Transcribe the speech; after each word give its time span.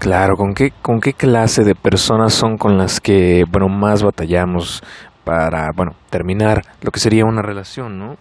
Claro, 0.00 0.34
¿con 0.34 0.54
qué, 0.54 0.72
con 0.80 0.98
qué 0.98 1.12
clase 1.12 1.62
de 1.62 1.74
personas 1.74 2.32
son 2.32 2.56
con 2.56 2.78
las 2.78 3.00
que, 3.00 3.44
bueno, 3.50 3.68
más 3.68 4.02
batallamos 4.02 4.82
para, 5.24 5.68
bueno, 5.76 5.92
terminar 6.08 6.62
lo 6.80 6.90
que 6.90 6.98
sería 6.98 7.26
una 7.26 7.42
relación, 7.42 7.98
¿no? 7.98 8.16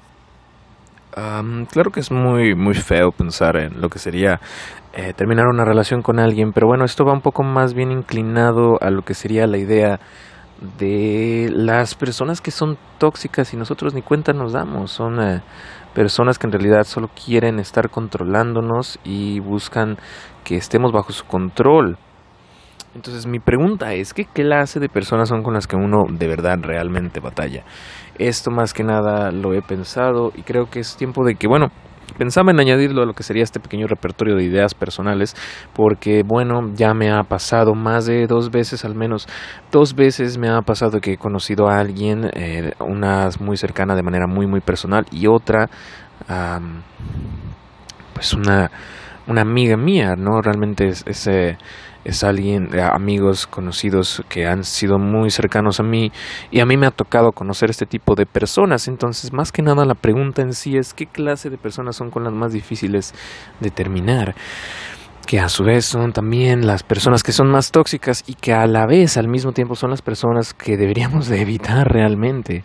claro 1.72 1.92
que 1.92 2.00
es 2.00 2.12
muy, 2.12 2.54
muy 2.56 2.76
feo 2.76 3.12
pensar 3.12 3.58
en 3.58 3.82
lo 3.82 3.90
que 3.90 4.00
sería 4.00 4.40
eh, 4.94 5.14
terminar 5.14 5.48
una 5.48 5.66
relación 5.66 6.02
con 6.02 6.20
alguien, 6.20 6.52
pero 6.54 6.68
bueno, 6.68 6.86
esto 6.86 7.04
va 7.04 7.14
un 7.14 7.22
poco 7.22 7.44
más 7.44 7.74
bien 7.74 7.92
inclinado 7.92 8.78
a 8.82 8.90
lo 8.90 9.02
que 9.02 9.14
sería 9.14 9.48
la 9.48 9.58
idea 9.58 10.00
de 10.78 11.50
las 11.54 11.96
personas 11.96 12.42
que 12.42 12.52
son 12.52 12.78
tóxicas 12.98 13.54
y 13.54 13.58
nosotros 13.58 13.94
ni 13.94 14.02
cuenta 14.02 14.34
nos 14.34 14.54
damos. 14.54 14.92
Son 14.92 15.22
eh, 15.22 15.42
personas 15.94 16.38
que 16.38 16.48
en 16.48 16.54
realidad 16.54 16.84
solo 16.84 17.10
quieren 17.10 17.60
estar 17.60 17.90
controlándonos 17.90 19.00
y 19.04 19.40
buscan 19.40 19.98
que 20.50 20.56
estemos 20.56 20.92
bajo 20.92 21.14
su 21.14 21.26
control. 21.26 21.96
Entonces 22.96 23.28
mi 23.28 23.38
pregunta 23.38 23.94
es, 23.94 24.16
¿qué 24.16 24.26
clase 24.26 24.80
de 24.80 24.90
personas 24.90 25.30
son 25.30 25.44
con 25.44 25.54
las 25.54 25.68
que 25.68 25.76
uno 25.76 26.06
de 26.10 26.28
verdad 26.28 26.58
realmente 26.60 27.20
batalla? 27.20 27.64
Esto 28.18 28.50
más 28.50 28.74
que 28.74 28.84
nada 28.84 29.32
lo 29.32 29.54
he 29.54 29.62
pensado 29.62 30.32
y 30.36 30.42
creo 30.42 30.66
que 30.66 30.80
es 30.80 30.98
tiempo 30.98 31.24
de 31.24 31.36
que, 31.36 31.48
bueno, 31.48 31.68
pensaba 32.18 32.50
en 32.50 32.60
añadirlo 32.60 33.04
a 33.04 33.06
lo 33.06 33.14
que 33.14 33.22
sería 33.22 33.44
este 33.44 33.60
pequeño 33.60 33.86
repertorio 33.86 34.36
de 34.36 34.44
ideas 34.44 34.74
personales, 34.74 35.36
porque 35.76 36.24
bueno, 36.26 36.72
ya 36.74 36.96
me 36.96 37.12
ha 37.12 37.22
pasado 37.22 37.76
más 37.76 38.08
de 38.08 38.26
dos 38.26 38.50
veces, 38.50 38.84
al 38.86 38.96
menos 38.96 39.28
dos 39.72 39.94
veces 39.94 40.40
me 40.40 40.50
ha 40.50 40.60
pasado 40.64 41.00
que 41.00 41.14
he 41.14 41.18
conocido 41.18 41.70
a 41.70 41.78
alguien, 41.78 42.28
eh, 42.34 42.72
una 42.80 43.30
muy 43.40 43.56
cercana 43.56 43.94
de 43.94 44.02
manera 44.02 44.26
muy, 44.26 44.48
muy 44.48 44.62
personal 44.62 45.06
y 45.12 45.28
otra, 45.28 45.70
pues 48.16 48.34
una, 48.34 48.72
una 49.30 49.42
amiga 49.42 49.78
mía, 49.78 50.16
¿no? 50.18 50.42
Realmente 50.42 50.88
es, 50.88 51.04
ese 51.08 51.58
es 52.04 52.24
alguien, 52.24 52.70
eh, 52.74 52.82
amigos 52.82 53.46
conocidos 53.46 54.24
que 54.28 54.48
han 54.48 54.64
sido 54.64 54.98
muy 54.98 55.30
cercanos 55.30 55.80
a 55.80 55.84
mí 55.84 56.12
y 56.50 56.60
a 56.60 56.66
mí 56.66 56.78
me 56.78 56.88
ha 56.88 56.92
tocado 56.92 57.32
conocer 57.32 57.70
este 57.70 57.86
tipo 57.86 58.16
de 58.16 58.26
personas. 58.26 58.88
Entonces, 58.88 59.32
más 59.32 59.52
que 59.52 59.62
nada 59.62 59.86
la 59.86 59.96
pregunta 59.96 60.42
en 60.42 60.54
sí 60.54 60.78
es 60.78 60.94
qué 60.94 61.06
clase 61.06 61.50
de 61.50 61.58
personas 61.58 61.96
son 61.96 62.10
con 62.10 62.24
las 62.24 62.34
más 62.34 62.52
difíciles 62.52 63.14
de 63.60 63.70
terminar 63.70 64.36
que 65.28 65.40
a 65.40 65.48
su 65.48 65.64
vez 65.64 65.86
son 65.86 66.12
también 66.12 66.66
las 66.66 66.82
personas 66.82 67.22
que 67.22 67.34
son 67.34 67.52
más 67.52 67.70
tóxicas 67.70 68.24
y 68.26 68.34
que 68.34 68.52
a 68.52 68.66
la 68.66 68.88
vez 68.88 69.16
al 69.16 69.28
mismo 69.28 69.52
tiempo 69.52 69.76
son 69.76 69.92
las 69.92 70.02
personas 70.02 70.56
que 70.56 70.76
deberíamos 70.76 71.28
de 71.28 71.40
evitar 71.42 71.88
realmente, 71.88 72.64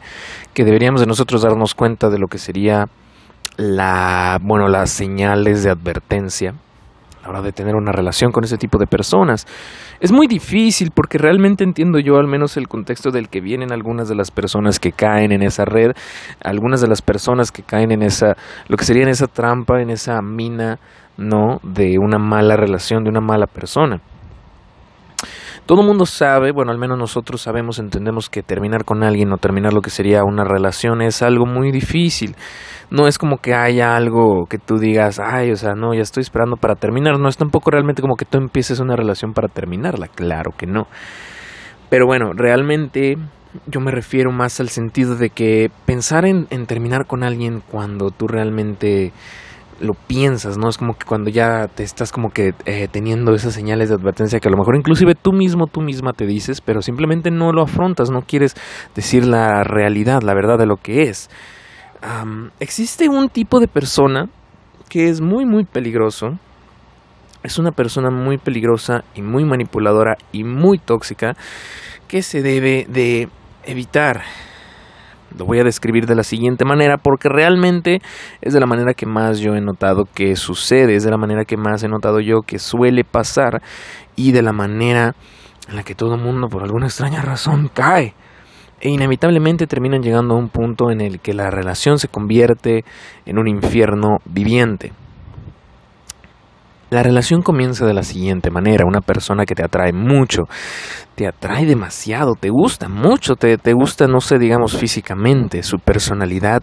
que 0.54 0.64
deberíamos 0.64 1.02
de 1.02 1.06
nosotros 1.06 1.42
darnos 1.42 1.74
cuenta 1.74 2.08
de 2.08 2.18
lo 2.18 2.26
que 2.26 2.38
sería 2.38 2.86
la 3.56 4.38
bueno 4.42 4.68
las 4.68 4.90
señales 4.90 5.62
de 5.62 5.70
advertencia 5.70 6.54
la 7.24 7.30
hora 7.30 7.42
de 7.42 7.52
tener 7.52 7.74
una 7.74 7.90
relación 7.90 8.32
con 8.32 8.44
ese 8.44 8.58
tipo 8.58 8.78
de 8.78 8.86
personas. 8.86 9.46
Es 10.00 10.12
muy 10.12 10.26
difícil 10.26 10.90
porque 10.94 11.16
realmente 11.16 11.64
entiendo 11.64 11.98
yo 11.98 12.16
al 12.18 12.26
menos 12.26 12.56
el 12.56 12.68
contexto 12.68 13.10
del 13.10 13.28
que 13.28 13.40
vienen 13.40 13.72
algunas 13.72 14.08
de 14.08 14.14
las 14.14 14.30
personas 14.30 14.78
que 14.78 14.92
caen 14.92 15.32
en 15.32 15.42
esa 15.42 15.64
red, 15.64 15.92
algunas 16.42 16.82
de 16.82 16.88
las 16.88 17.00
personas 17.00 17.50
que 17.50 17.62
caen 17.62 17.92
en 17.92 18.02
esa, 18.02 18.36
lo 18.68 18.76
que 18.76 18.84
sería 18.84 19.04
en 19.04 19.08
esa 19.08 19.26
trampa, 19.26 19.80
en 19.80 19.88
esa 19.88 20.20
mina, 20.20 20.78
¿no? 21.16 21.60
De 21.62 21.98
una 21.98 22.18
mala 22.18 22.56
relación, 22.56 23.04
de 23.04 23.10
una 23.10 23.22
mala 23.22 23.46
persona. 23.46 24.00
Todo 25.66 25.80
el 25.80 25.86
mundo 25.86 26.04
sabe, 26.04 26.52
bueno, 26.52 26.72
al 26.72 26.78
menos 26.78 26.98
nosotros 26.98 27.40
sabemos, 27.40 27.78
entendemos 27.78 28.28
que 28.28 28.42
terminar 28.42 28.84
con 28.84 29.02
alguien 29.02 29.32
o 29.32 29.38
terminar 29.38 29.72
lo 29.72 29.80
que 29.80 29.88
sería 29.88 30.22
una 30.22 30.44
relación 30.44 31.00
es 31.00 31.22
algo 31.22 31.46
muy 31.46 31.72
difícil. 31.72 32.36
No 32.90 33.08
es 33.08 33.16
como 33.16 33.38
que 33.38 33.54
haya 33.54 33.96
algo 33.96 34.44
que 34.44 34.58
tú 34.58 34.76
digas, 34.76 35.18
ay, 35.18 35.52
o 35.52 35.56
sea, 35.56 35.72
no, 35.74 35.94
ya 35.94 36.02
estoy 36.02 36.20
esperando 36.20 36.56
para 36.56 36.74
terminar. 36.74 37.18
No 37.18 37.30
es 37.30 37.38
tampoco 37.38 37.70
realmente 37.70 38.02
como 38.02 38.16
que 38.16 38.26
tú 38.26 38.36
empieces 38.36 38.78
una 38.78 38.94
relación 38.94 39.32
para 39.32 39.48
terminarla. 39.48 40.08
Claro 40.08 40.50
que 40.54 40.66
no. 40.66 40.86
Pero 41.88 42.04
bueno, 42.04 42.32
realmente 42.34 43.16
yo 43.66 43.80
me 43.80 43.90
refiero 43.90 44.32
más 44.32 44.60
al 44.60 44.68
sentido 44.68 45.16
de 45.16 45.30
que 45.30 45.70
pensar 45.86 46.26
en, 46.26 46.46
en 46.50 46.66
terminar 46.66 47.06
con 47.06 47.22
alguien 47.22 47.62
cuando 47.70 48.10
tú 48.10 48.28
realmente 48.28 49.12
lo 49.80 49.94
piensas, 49.94 50.56
¿no? 50.58 50.68
Es 50.68 50.78
como 50.78 50.94
que 50.94 51.04
cuando 51.06 51.30
ya 51.30 51.68
te 51.68 51.82
estás 51.82 52.12
como 52.12 52.30
que 52.30 52.54
eh, 52.66 52.88
teniendo 52.90 53.34
esas 53.34 53.54
señales 53.54 53.88
de 53.88 53.94
advertencia 53.94 54.40
que 54.40 54.48
a 54.48 54.50
lo 54.50 54.56
mejor 54.56 54.76
inclusive 54.76 55.14
tú 55.14 55.32
mismo, 55.32 55.66
tú 55.66 55.80
misma 55.80 56.12
te 56.12 56.26
dices, 56.26 56.60
pero 56.60 56.82
simplemente 56.82 57.30
no 57.30 57.52
lo 57.52 57.62
afrontas, 57.62 58.10
no 58.10 58.22
quieres 58.22 58.54
decir 58.94 59.26
la 59.26 59.64
realidad, 59.64 60.22
la 60.22 60.34
verdad 60.34 60.58
de 60.58 60.66
lo 60.66 60.76
que 60.76 61.02
es. 61.02 61.30
existe 62.60 63.08
un 63.08 63.28
tipo 63.28 63.60
de 63.60 63.68
persona 63.68 64.28
que 64.88 65.08
es 65.08 65.20
muy, 65.20 65.44
muy 65.44 65.64
peligroso. 65.64 66.38
Es 67.42 67.58
una 67.58 67.72
persona 67.72 68.10
muy 68.10 68.38
peligrosa 68.38 69.04
y 69.14 69.22
muy 69.22 69.44
manipuladora 69.44 70.16
y 70.32 70.44
muy 70.44 70.78
tóxica 70.78 71.36
que 72.08 72.22
se 72.22 72.42
debe 72.42 72.86
de 72.88 73.28
evitar. 73.64 74.22
Lo 75.36 75.46
voy 75.46 75.58
a 75.58 75.64
describir 75.64 76.06
de 76.06 76.14
la 76.14 76.22
siguiente 76.22 76.64
manera 76.64 76.96
porque 76.96 77.28
realmente 77.28 78.00
es 78.40 78.52
de 78.52 78.60
la 78.60 78.66
manera 78.66 78.94
que 78.94 79.06
más 79.06 79.40
yo 79.40 79.54
he 79.54 79.60
notado 79.60 80.04
que 80.14 80.36
sucede, 80.36 80.94
es 80.94 81.04
de 81.04 81.10
la 81.10 81.16
manera 81.16 81.44
que 81.44 81.56
más 81.56 81.82
he 81.82 81.88
notado 81.88 82.20
yo 82.20 82.42
que 82.42 82.58
suele 82.58 83.04
pasar 83.04 83.60
y 84.16 84.32
de 84.32 84.42
la 84.42 84.52
manera 84.52 85.14
en 85.68 85.76
la 85.76 85.82
que 85.82 85.94
todo 85.94 86.16
mundo 86.16 86.48
por 86.48 86.62
alguna 86.62 86.86
extraña 86.86 87.20
razón 87.22 87.70
cae. 87.72 88.14
E 88.80 88.90
inevitablemente 88.90 89.66
terminan 89.66 90.02
llegando 90.02 90.34
a 90.34 90.38
un 90.38 90.50
punto 90.50 90.90
en 90.90 91.00
el 91.00 91.20
que 91.20 91.32
la 91.32 91.50
relación 91.50 91.98
se 91.98 92.08
convierte 92.08 92.84
en 93.24 93.38
un 93.38 93.48
infierno 93.48 94.18
viviente. 94.26 94.92
La 96.94 97.02
relación 97.02 97.42
comienza 97.42 97.84
de 97.86 97.92
la 97.92 98.04
siguiente 98.04 98.52
manera, 98.52 98.86
una 98.86 99.00
persona 99.00 99.46
que 99.46 99.56
te 99.56 99.64
atrae 99.64 99.92
mucho, 99.92 100.42
te 101.16 101.26
atrae 101.26 101.66
demasiado, 101.66 102.34
te 102.38 102.50
gusta 102.50 102.88
mucho, 102.88 103.34
te, 103.34 103.58
te 103.58 103.72
gusta, 103.72 104.06
no 104.06 104.20
sé, 104.20 104.38
digamos 104.38 104.76
físicamente, 104.76 105.64
su 105.64 105.80
personalidad 105.80 106.62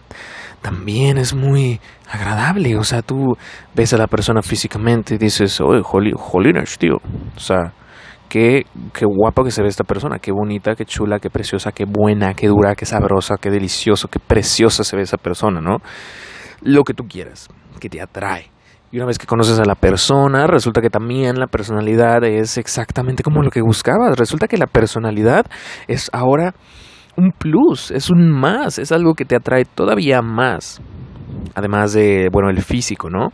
también 0.62 1.18
es 1.18 1.34
muy 1.34 1.82
agradable, 2.10 2.78
o 2.78 2.82
sea, 2.82 3.02
tú 3.02 3.36
ves 3.74 3.92
a 3.92 3.98
la 3.98 4.06
persona 4.06 4.40
físicamente 4.40 5.16
y 5.16 5.18
dices, 5.18 5.60
oye, 5.60 5.82
jolines, 5.82 6.78
tío, 6.78 6.96
o 7.36 7.38
sea, 7.38 7.74
qué, 8.30 8.64
qué 8.94 9.04
que 9.44 9.50
se 9.50 9.62
ve 9.62 9.68
esta 9.68 9.84
persona, 9.84 10.18
qué 10.18 10.32
bonita, 10.32 10.74
qué 10.74 10.86
chula, 10.86 11.18
qué 11.18 11.28
preciosa, 11.28 11.72
qué 11.72 11.84
buena, 11.84 12.32
qué 12.32 12.48
dura, 12.48 12.74
qué 12.74 12.86
sabrosa, 12.86 13.36
qué 13.38 13.50
delicioso, 13.50 14.08
qué 14.08 14.18
preciosa 14.18 14.82
se 14.82 14.96
ve 14.96 15.02
esa 15.02 15.18
persona, 15.18 15.60
¿no? 15.60 15.82
Lo 16.62 16.84
que 16.84 16.94
tú 16.94 17.04
quieras, 17.04 17.50
que 17.78 17.90
te 17.90 18.00
atrae. 18.00 18.50
Y 18.92 18.98
una 18.98 19.06
vez 19.06 19.18
que 19.18 19.26
conoces 19.26 19.58
a 19.58 19.64
la 19.64 19.74
persona, 19.74 20.46
resulta 20.46 20.82
que 20.82 20.90
también 20.90 21.40
la 21.40 21.46
personalidad 21.46 22.22
es 22.24 22.58
exactamente 22.58 23.22
como 23.22 23.42
lo 23.42 23.50
que 23.50 23.62
buscabas. 23.62 24.18
Resulta 24.18 24.46
que 24.46 24.58
la 24.58 24.66
personalidad 24.66 25.46
es 25.88 26.10
ahora 26.12 26.54
un 27.16 27.32
plus, 27.32 27.90
es 27.90 28.10
un 28.10 28.30
más, 28.30 28.78
es 28.78 28.92
algo 28.92 29.14
que 29.14 29.24
te 29.24 29.34
atrae 29.34 29.64
todavía 29.64 30.20
más. 30.20 30.82
Además 31.54 31.94
de, 31.94 32.28
bueno, 32.30 32.50
el 32.50 32.60
físico, 32.60 33.08
¿no? 33.08 33.30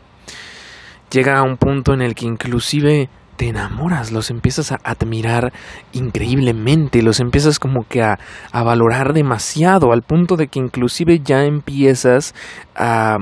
Llega 1.11 1.39
a 1.39 1.43
un 1.43 1.57
punto 1.57 1.93
en 1.93 2.03
el 2.03 2.15
que 2.15 2.27
inclusive 2.27 3.09
te 3.37 3.49
enamoras, 3.49 4.13
los 4.13 4.31
empiezas 4.31 4.71
a 4.71 4.79
admirar 4.85 5.53
increíblemente, 5.93 7.03
los 7.03 7.19
empiezas 7.19 7.59
como 7.59 7.85
que 7.89 8.03
a, 8.03 8.21
a 8.53 8.63
valorar 8.63 9.13
demasiado, 9.13 9.91
al 9.93 10.03
punto 10.03 10.37
de 10.37 10.47
que 10.47 10.61
inclusive 10.61 11.19
ya 11.19 11.43
empiezas 11.43 12.33
a 12.77 13.19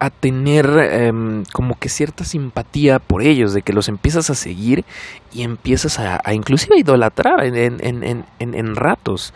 a 0.00 0.10
tener 0.10 0.66
em, 0.92 1.44
como 1.52 1.78
que 1.78 1.88
cierta 1.88 2.24
simpatía 2.24 2.98
por 2.98 3.22
ellos, 3.22 3.52
de 3.52 3.62
que 3.62 3.72
los 3.72 3.88
empiezas 3.88 4.30
a 4.30 4.34
seguir 4.34 4.84
y 5.32 5.42
empiezas 5.42 5.98
a, 5.98 6.20
a 6.24 6.34
inclusive 6.34 6.78
idolatrar 6.78 7.44
en, 7.44 7.78
en, 7.80 8.04
en, 8.04 8.24
en, 8.38 8.76
ratos. 8.76 9.34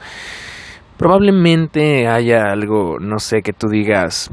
Probablemente 0.96 2.06
haya 2.06 2.52
algo, 2.52 2.98
no 3.00 3.18
sé, 3.18 3.42
que 3.42 3.52
tú 3.52 3.68
digas, 3.68 4.30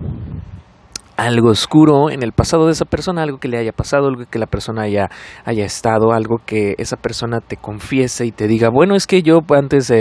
algo 1.20 1.50
oscuro 1.50 2.10
en 2.10 2.24
el 2.24 2.32
pasado 2.32 2.66
de 2.66 2.72
esa 2.72 2.86
persona, 2.86 3.24
algo 3.24 3.40
que 3.40 3.50
le 3.50 3.58
haya 3.58 3.74
pasado, 3.74 4.08
algo 4.08 4.24
que 4.30 4.40
la 4.40 4.46
persona 4.46 4.84
haya, 4.84 5.10
haya 5.44 5.66
estado, 5.66 6.14
algo 6.14 6.38
que 6.46 6.76
esa 6.78 6.96
persona 6.96 7.42
te 7.42 7.58
confiese 7.58 8.26
y 8.26 8.32
te 8.32 8.48
diga, 8.48 8.70
bueno, 8.70 8.96
es 8.96 9.06
que 9.06 9.22
yo 9.22 9.40
antes, 9.50 9.92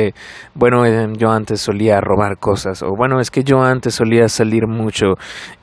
bueno, 0.55 0.87
eh, 0.87 1.12
yo 1.19 1.31
antes 1.31 1.61
solía 1.61 2.00
robar 2.00 2.38
cosas, 2.38 2.82
o 2.82 2.94
bueno, 2.97 3.19
es 3.20 3.31
que 3.31 3.43
yo 3.43 3.62
antes 3.62 3.97
solía 3.97 4.29
salir 4.29 4.69
mucho 4.69 5.15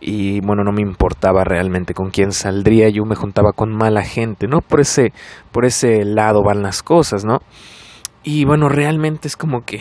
y 0.02 0.42
bueno, 0.42 0.64
no 0.64 0.74
me 0.74 0.82
importaba 0.82 1.46
realmente 1.46 1.94
con 1.94 2.10
quién 2.10 2.32
saldría, 2.32 2.90
yo 2.90 3.06
me 3.06 3.16
juntaba 3.16 3.54
con 3.54 3.72
mala 3.72 4.04
gente, 4.04 4.48
¿no? 4.48 4.60
Por 4.60 4.82
ese, 4.82 5.14
por 5.54 5.64
ese 5.64 6.04
lado 6.04 6.44
van 6.44 6.64
las 6.64 6.84
cosas, 6.84 7.24
¿no? 7.24 7.40
Y 8.24 8.44
bueno, 8.44 8.68
realmente 8.68 9.28
es 9.28 9.38
como 9.38 9.64
que 9.64 9.80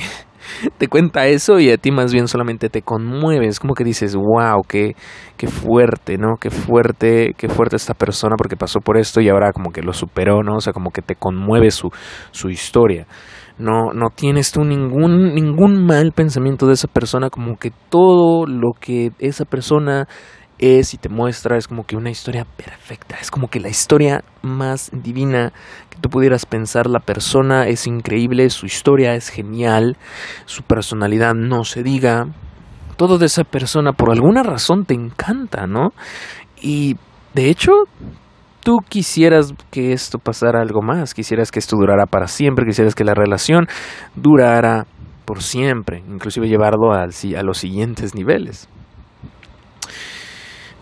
te 0.78 0.88
cuenta 0.88 1.26
eso 1.26 1.58
y 1.58 1.70
a 1.70 1.76
ti 1.76 1.90
más 1.90 2.12
bien 2.12 2.28
solamente 2.28 2.68
te 2.68 2.82
conmueve. 2.82 3.46
Es 3.46 3.60
como 3.60 3.74
que 3.74 3.84
dices, 3.84 4.14
wow, 4.16 4.62
qué, 4.68 4.94
qué 5.36 5.46
fuerte, 5.46 6.18
¿no? 6.18 6.36
Qué 6.40 6.50
fuerte, 6.50 7.34
qué 7.36 7.48
fuerte 7.48 7.76
esta 7.76 7.94
persona 7.94 8.36
porque 8.36 8.56
pasó 8.56 8.80
por 8.80 8.96
esto 8.96 9.20
y 9.20 9.28
ahora 9.28 9.52
como 9.52 9.70
que 9.70 9.82
lo 9.82 9.92
superó, 9.92 10.42
¿no? 10.42 10.56
O 10.56 10.60
sea, 10.60 10.72
como 10.72 10.90
que 10.90 11.02
te 11.02 11.16
conmueve 11.16 11.70
su, 11.70 11.90
su 12.30 12.50
historia. 12.50 13.06
No, 13.56 13.92
no 13.94 14.08
tienes 14.14 14.50
tú 14.50 14.64
ningún, 14.64 15.34
ningún 15.34 15.86
mal 15.86 16.10
pensamiento 16.12 16.66
de 16.66 16.74
esa 16.74 16.88
persona, 16.88 17.30
como 17.30 17.56
que 17.56 17.70
todo 17.88 18.46
lo 18.46 18.72
que 18.72 19.12
esa 19.20 19.44
persona 19.44 20.08
es 20.58 20.94
y 20.94 20.98
te 20.98 21.08
muestra 21.08 21.56
es 21.56 21.68
como 21.68 21.84
que 21.84 21.96
una 21.96 22.10
historia 22.10 22.44
perfecta, 22.44 23.16
es 23.20 23.30
como 23.30 23.48
que 23.48 23.60
la 23.60 23.68
historia 23.68 24.24
más 24.42 24.90
divina 24.92 25.52
pudieras 26.08 26.46
pensar, 26.46 26.86
la 26.88 27.00
persona 27.00 27.66
es 27.68 27.86
increíble, 27.86 28.50
su 28.50 28.66
historia 28.66 29.14
es 29.14 29.28
genial, 29.28 29.96
su 30.46 30.62
personalidad 30.62 31.34
no 31.34 31.64
se 31.64 31.82
diga, 31.82 32.26
todo 32.96 33.18
de 33.18 33.26
esa 33.26 33.44
persona 33.44 33.92
por 33.92 34.10
alguna 34.10 34.42
razón 34.42 34.84
te 34.84 34.94
encanta, 34.94 35.66
¿no? 35.66 35.92
Y 36.60 36.96
de 37.34 37.50
hecho, 37.50 37.72
tú 38.60 38.78
quisieras 38.88 39.52
que 39.70 39.92
esto 39.92 40.18
pasara 40.18 40.60
algo 40.60 40.80
más, 40.80 41.14
quisieras 41.14 41.50
que 41.50 41.58
esto 41.58 41.76
durara 41.76 42.06
para 42.06 42.28
siempre, 42.28 42.64
quisieras 42.64 42.94
que 42.94 43.04
la 43.04 43.14
relación 43.14 43.66
durara 44.14 44.86
por 45.24 45.42
siempre, 45.42 46.02
inclusive 46.08 46.48
llevarlo 46.48 46.92
a 46.92 47.06
los 47.42 47.58
siguientes 47.58 48.14
niveles. 48.14 48.68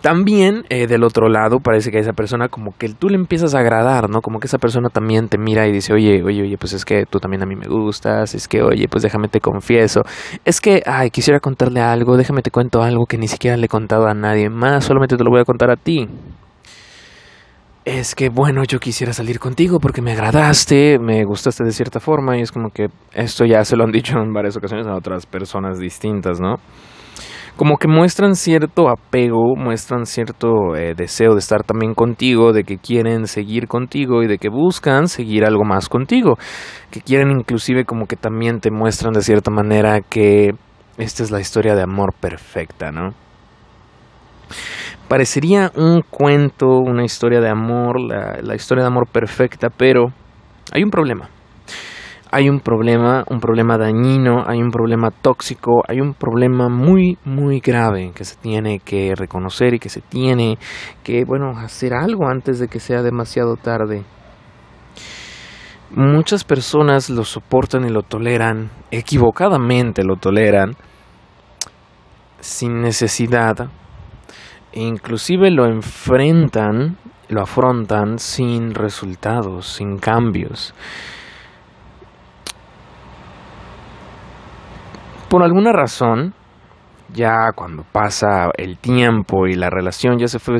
También 0.02 0.64
eh, 0.68 0.88
del 0.88 1.04
otro 1.04 1.28
lado 1.28 1.60
parece 1.60 1.92
que 1.92 1.98
a 1.98 2.00
esa 2.00 2.12
persona 2.12 2.48
como 2.48 2.76
que 2.76 2.88
tú 2.88 3.08
le 3.08 3.14
empiezas 3.14 3.54
a 3.54 3.60
agradar, 3.60 4.10
¿no? 4.10 4.20
Como 4.20 4.40
que 4.40 4.48
esa 4.48 4.58
persona 4.58 4.88
también 4.88 5.28
te 5.28 5.38
mira 5.38 5.68
y 5.68 5.72
dice, 5.72 5.92
oye, 5.92 6.24
oye, 6.24 6.42
oye, 6.42 6.58
pues 6.58 6.72
es 6.72 6.84
que 6.84 7.06
tú 7.06 7.20
también 7.20 7.44
a 7.44 7.46
mí 7.46 7.54
me 7.54 7.68
gustas, 7.68 8.34
es 8.34 8.48
que, 8.48 8.62
oye, 8.62 8.88
pues 8.88 9.04
déjame 9.04 9.28
te 9.28 9.40
confieso, 9.40 10.02
es 10.44 10.60
que, 10.60 10.82
ay, 10.86 11.10
quisiera 11.10 11.38
contarle 11.38 11.80
algo, 11.80 12.16
déjame 12.16 12.42
te 12.42 12.50
cuento 12.50 12.82
algo 12.82 13.06
que 13.06 13.16
ni 13.16 13.28
siquiera 13.28 13.56
le 13.56 13.66
he 13.66 13.68
contado 13.68 14.08
a 14.08 14.14
nadie 14.14 14.50
más, 14.50 14.84
solamente 14.84 15.16
te 15.16 15.22
lo 15.22 15.30
voy 15.30 15.40
a 15.40 15.44
contar 15.44 15.70
a 15.70 15.76
ti. 15.76 16.08
Es 17.84 18.16
que, 18.16 18.28
bueno, 18.28 18.64
yo 18.64 18.80
quisiera 18.80 19.12
salir 19.12 19.38
contigo 19.38 19.78
porque 19.78 20.02
me 20.02 20.12
agradaste, 20.12 20.98
me 21.00 21.24
gustaste 21.24 21.62
de 21.62 21.70
cierta 21.70 22.00
forma 22.00 22.36
y 22.36 22.40
es 22.40 22.50
como 22.50 22.70
que 22.70 22.88
esto 23.12 23.44
ya 23.44 23.64
se 23.64 23.76
lo 23.76 23.84
han 23.84 23.92
dicho 23.92 24.18
en 24.18 24.32
varias 24.32 24.56
ocasiones 24.56 24.86
a 24.88 24.96
otras 24.96 25.26
personas 25.26 25.78
distintas, 25.78 26.40
¿no? 26.40 26.56
Como 27.56 27.76
que 27.76 27.86
muestran 27.88 28.34
cierto 28.34 28.88
apego, 28.88 29.54
muestran 29.56 30.06
cierto 30.06 30.74
eh, 30.74 30.94
deseo 30.96 31.34
de 31.34 31.40
estar 31.40 31.62
también 31.64 31.94
contigo, 31.94 32.52
de 32.52 32.64
que 32.64 32.78
quieren 32.78 33.26
seguir 33.26 33.68
contigo 33.68 34.22
y 34.22 34.26
de 34.26 34.38
que 34.38 34.48
buscan 34.48 35.08
seguir 35.08 35.44
algo 35.44 35.64
más 35.64 35.88
contigo, 35.88 36.38
que 36.90 37.00
quieren 37.00 37.30
inclusive 37.30 37.84
como 37.84 38.06
que 38.06 38.16
también 38.16 38.60
te 38.60 38.70
muestran 38.70 39.12
de 39.12 39.22
cierta 39.22 39.50
manera 39.50 40.00
que 40.00 40.50
esta 40.96 41.22
es 41.22 41.30
la 41.30 41.40
historia 41.40 41.74
de 41.74 41.82
amor 41.82 42.14
perfecta, 42.14 42.90
¿no? 42.90 43.10
Parecería 45.08 45.70
un 45.76 46.02
cuento, 46.02 46.66
una 46.78 47.04
historia 47.04 47.40
de 47.40 47.48
amor, 47.48 48.00
la, 48.00 48.38
la 48.42 48.54
historia 48.54 48.82
de 48.82 48.88
amor 48.88 49.06
perfecta, 49.08 49.68
pero 49.68 50.06
hay 50.72 50.82
un 50.82 50.90
problema 50.90 51.28
hay 52.34 52.48
un 52.48 52.60
problema, 52.60 53.24
un 53.28 53.40
problema 53.40 53.76
dañino, 53.76 54.42
hay 54.46 54.62
un 54.62 54.70
problema 54.70 55.10
tóxico, 55.10 55.82
hay 55.86 56.00
un 56.00 56.14
problema 56.14 56.70
muy, 56.70 57.18
muy 57.26 57.60
grave 57.60 58.12
que 58.14 58.24
se 58.24 58.36
tiene 58.36 58.78
que 58.78 59.14
reconocer 59.14 59.74
y 59.74 59.78
que 59.78 59.90
se 59.90 60.00
tiene 60.00 60.56
que, 61.04 61.24
bueno, 61.26 61.50
hacer 61.58 61.92
algo 61.92 62.26
antes 62.26 62.58
de 62.58 62.68
que 62.68 62.80
sea 62.80 63.02
demasiado 63.02 63.56
tarde. 63.56 64.04
Muchas 65.94 66.42
personas 66.42 67.10
lo 67.10 67.22
soportan 67.24 67.84
y 67.84 67.90
lo 67.90 68.02
toleran, 68.02 68.70
equivocadamente 68.90 70.02
lo 70.02 70.16
toleran, 70.16 70.74
sin 72.40 72.80
necesidad, 72.80 73.68
e 74.72 74.80
inclusive 74.80 75.50
lo 75.50 75.66
enfrentan, 75.66 76.96
lo 77.28 77.42
afrontan 77.42 78.18
sin 78.18 78.74
resultados, 78.74 79.66
sin 79.66 79.98
cambios. 79.98 80.74
Por 85.32 85.42
alguna 85.42 85.72
razón, 85.72 86.34
ya 87.14 87.52
cuando 87.56 87.84
pasa 87.90 88.50
el 88.54 88.76
tiempo 88.76 89.46
y 89.46 89.54
la 89.54 89.70
relación 89.70 90.18
ya 90.18 90.28
se 90.28 90.38
fue 90.38 90.58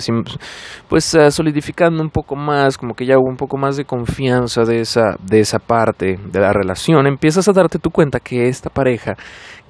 pues 0.89 1.15
eh, 1.15 1.31
solidificando 1.31 2.03
un 2.03 2.09
poco 2.09 2.37
más, 2.37 2.79
como 2.79 2.95
que 2.95 3.05
ya 3.05 3.19
hubo 3.19 3.29
un 3.29 3.37
poco 3.37 3.59
más 3.59 3.77
de 3.77 3.85
confianza 3.85 4.63
de 4.63 4.81
esa, 4.81 5.17
de 5.23 5.41
esa 5.41 5.59
parte 5.59 6.19
de 6.25 6.41
la 6.41 6.55
relación, 6.55 7.07
empiezas 7.07 7.47
a 7.49 7.53
darte 7.53 7.79
tu 7.79 7.91
cuenta 7.91 8.19
que 8.19 8.49
esta 8.49 8.71
pareja, 8.71 9.13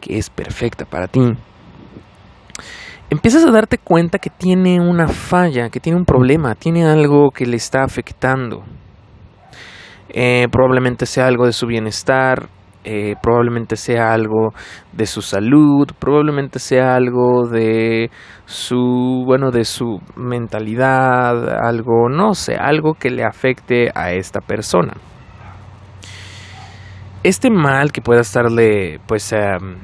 que 0.01 0.19
es 0.19 0.31
perfecta 0.31 0.85
para 0.85 1.09
ti, 1.09 1.33
empiezas 3.11 3.45
a 3.45 3.51
darte 3.51 3.79
cuenta 3.79 4.21
que 4.21 4.31
tiene 4.31 4.79
una 4.79 5.09
falla, 5.09 5.69
que 5.69 5.81
tiene 5.81 5.99
un 5.99 6.05
problema, 6.05 6.55
tiene 6.55 6.87
algo 6.87 7.33
que 7.33 7.45
le 7.45 7.57
está 7.57 7.83
afectando. 7.83 8.63
Eh, 10.11 10.47
probablemente 10.53 11.07
sea 11.07 11.27
algo 11.27 11.45
de 11.47 11.53
su 11.53 11.67
bienestar, 11.67 12.49
eh, 12.85 13.15
probablemente 13.23 13.77
sea 13.77 14.13
algo 14.13 14.53
de 14.93 15.07
su 15.07 15.23
salud, 15.23 15.89
probablemente 15.99 16.59
sea 16.59 16.95
algo 16.95 17.47
de 17.49 18.11
su, 18.45 19.23
bueno, 19.25 19.51
de 19.51 19.65
su 19.65 20.01
mentalidad, 20.17 21.49
algo, 21.65 22.09
no 22.09 22.35
sé, 22.35 22.57
algo 22.57 22.95
que 22.95 23.11
le 23.11 23.25
afecte 23.25 23.91
a 23.95 24.13
esta 24.13 24.41
persona. 24.41 24.95
Este 27.23 27.51
mal 27.51 27.93
que 27.93 28.01
pueda 28.01 28.21
estarle, 28.21 28.99
pues, 29.07 29.33
em, 29.33 29.77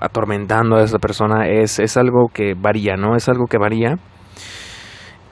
atormentando 0.00 0.76
a 0.76 0.84
esta 0.84 0.98
persona 0.98 1.48
es, 1.48 1.80
es 1.80 1.96
algo 1.96 2.28
que 2.32 2.54
varía, 2.54 2.96
¿no? 2.96 3.16
Es 3.16 3.28
algo 3.28 3.46
que 3.46 3.58
varía 3.58 3.96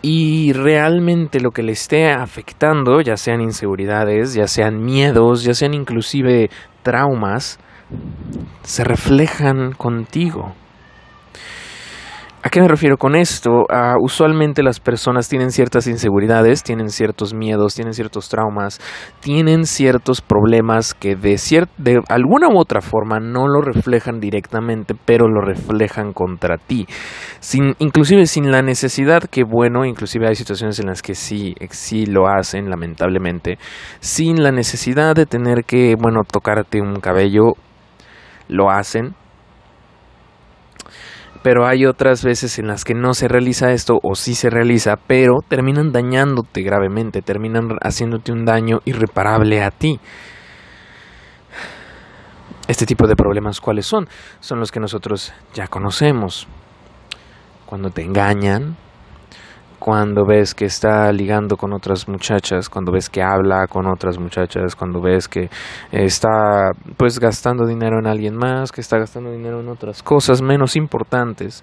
y 0.07 0.53
realmente 0.53 1.41
lo 1.41 1.51
que 1.51 1.63
le 1.63 1.73
esté 1.73 2.11
afectando, 2.11 3.01
ya 3.01 3.17
sean 3.17 3.41
inseguridades, 3.41 4.35
ya 4.35 4.47
sean 4.47 4.85
miedos, 4.85 5.45
ya 5.45 5.55
sean 5.55 5.73
inclusive 5.73 6.51
traumas, 6.85 7.59
se 8.63 8.85
reflejan 8.85 9.73
contigo. 9.73 10.55
¿A 12.47 12.51
qué 12.51 12.61
me 12.61 12.69
refiero 12.69 12.99
con 12.99 13.17
esto? 13.17 13.65
Ah, 13.71 13.95
usualmente 13.99 14.63
las 14.63 14.79
personas 14.79 15.31
tienen 15.31 15.51
ciertas 15.51 15.87
inseguridades, 15.87 16.63
tienen 16.63 16.91
ciertos 16.91 17.33
miedos, 17.33 17.75
tienen 17.75 17.95
ciertos 17.95 18.29
traumas, 18.29 18.83
tienen 19.21 19.65
ciertos 19.65 20.21
problemas 20.21 20.93
que 20.93 21.17
de, 21.17 21.41
de 21.79 22.03
alguna 22.07 22.49
u 22.49 22.59
otra 22.59 22.83
forma 22.83 23.19
no 23.19 23.49
lo 23.49 23.63
reflejan 23.63 24.21
directamente, 24.21 24.95
pero 25.07 25.27
lo 25.27 25.41
reflejan 25.41 26.13
contra 26.13 26.59
ti. 26.59 26.87
Sin, 27.41 27.77
inclusive 27.79 28.27
sin 28.27 28.51
la 28.51 28.61
necesidad, 28.61 29.23
que 29.23 29.43
bueno, 29.43 29.87
inclusive 29.87 30.29
hay 30.29 30.35
situaciones 30.35 30.79
en 30.79 30.89
las 30.89 31.01
que 31.01 31.15
sí, 31.15 31.55
sí 31.71 32.05
lo 32.05 32.29
hacen, 32.29 32.69
lamentablemente, 32.69 33.57
sin 34.01 34.43
la 34.43 34.53
necesidad 34.53 35.15
de 35.15 35.25
tener 35.25 35.65
que, 35.65 35.95
bueno, 35.99 36.21
tocarte 36.31 36.83
un 36.83 36.97
cabello, 37.01 37.55
lo 38.49 38.69
hacen 38.71 39.15
pero 41.45 41.67
hay 41.67 41.85
otras 41.85 42.25
veces 42.25 42.59
en 42.59 42.69
las 42.69 42.85
que 42.85 42.95
no 42.95 43.13
se 43.13 43.29
realiza 43.29 43.71
esto 43.71 44.01
o 44.03 44.15
sí 44.15 44.35
se 44.35 44.49
realiza, 44.49 44.97
pero 44.97 45.41
terminan 45.47 45.93
dañándote 45.93 46.63
gravemente, 46.63 47.21
terminan 47.21 47.77
haciéndote 47.83 48.33
un 48.33 48.47
daño 48.47 48.79
irreparable 48.87 49.63
a 49.63 49.71
ti. 49.71 50.01
Este 52.67 52.87
tipo 52.87 53.07
de 53.07 53.15
problemas, 53.15 53.61
¿cuáles 53.61 53.85
son? 53.85 54.09
Son 54.41 54.59
los 54.59 54.73
que 54.73 54.81
nosotros 54.81 55.35
ya 55.53 55.67
conocemos. 55.67 56.49
Cuando 57.67 57.91
te 57.91 58.01
engañan, 58.01 58.79
cuando 59.85 60.25
ves 60.25 60.55
que 60.55 60.65
está 60.65 61.13
ligando 61.13 61.59
con 61.59 61.75
otras 61.75 62.09
muchachas, 62.09 62.71
cuando 62.71 62.91
ves 62.91 63.11
que 63.11 63.23
habla 63.23 63.67
con 63.67 63.87
otras 63.87 64.19
muchachas, 64.19 64.75
cuando 64.75 64.99
ves 64.99 65.29
que 65.29 65.51
está 65.93 66.71
pues 66.97 67.19
gastando 67.21 67.67
dinero 67.67 67.99
en 67.99 68.07
alguien 68.07 68.35
más, 68.35 68.73
que 68.73 68.81
está 68.81 68.97
gastando 68.97 69.31
dinero 69.31 69.61
en 69.61 69.69
otras 69.69 70.03
cosas 70.03 70.41
menos 70.41 70.75
importantes, 70.77 71.63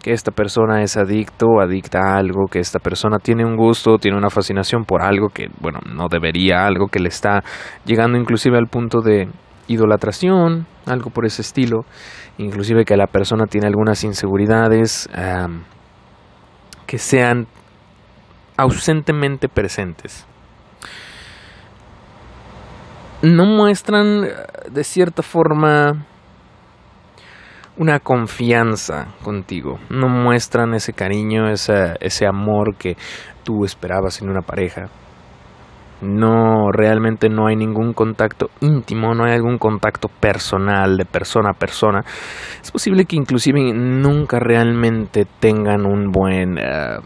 que 0.00 0.12
esta 0.12 0.30
persona 0.30 0.82
es 0.82 0.96
adicto 0.96 1.60
adicta 1.60 1.98
a 1.98 2.18
algo, 2.18 2.46
que 2.48 2.60
esta 2.60 2.78
persona 2.78 3.18
tiene 3.18 3.44
un 3.44 3.56
gusto, 3.56 3.98
tiene 3.98 4.16
una 4.16 4.30
fascinación 4.30 4.84
por 4.84 5.02
algo 5.02 5.28
que, 5.28 5.48
bueno, 5.60 5.80
no 5.92 6.06
debería, 6.08 6.64
algo 6.64 6.86
que 6.86 7.00
le 7.00 7.08
está 7.08 7.42
llegando 7.84 8.16
inclusive 8.16 8.56
al 8.56 8.68
punto 8.68 9.00
de 9.00 9.28
idolatración, 9.66 10.68
algo 10.86 11.10
por 11.10 11.26
ese 11.26 11.42
estilo, 11.42 11.80
inclusive 12.38 12.84
que 12.84 12.96
la 12.96 13.08
persona 13.08 13.46
tiene 13.46 13.66
algunas 13.66 14.04
inseguridades, 14.04 15.08
que 16.88 16.98
sean 16.98 17.46
ausentemente 18.56 19.48
presentes. 19.48 20.26
No 23.20 23.44
muestran 23.44 24.24
eh, 24.24 24.30
de 24.70 24.84
cierta 24.84 25.22
forma 25.22 26.06
una 27.76 28.00
confianza 28.00 29.08
contigo, 29.22 29.78
no 29.90 30.08
muestran 30.08 30.74
ese 30.74 30.94
cariño, 30.94 31.50
ese, 31.50 31.94
ese 32.00 32.26
amor 32.26 32.74
que 32.76 32.96
tú 33.44 33.64
esperabas 33.64 34.22
en 34.22 34.30
una 34.30 34.40
pareja. 34.40 34.88
No, 36.00 36.70
realmente 36.70 37.28
no 37.28 37.48
hay 37.48 37.56
ningún 37.56 37.92
contacto 37.92 38.50
íntimo, 38.60 39.14
no 39.14 39.24
hay 39.24 39.32
algún 39.32 39.58
contacto 39.58 40.08
personal 40.08 40.96
de 40.96 41.04
persona 41.04 41.50
a 41.50 41.58
persona. 41.58 42.04
Es 42.62 42.70
posible 42.70 43.04
que 43.04 43.16
inclusive 43.16 43.72
nunca 43.72 44.38
realmente 44.38 45.26
tengan 45.40 45.84
un 45.86 46.12
buen, 46.12 46.56
eh, 46.58 46.98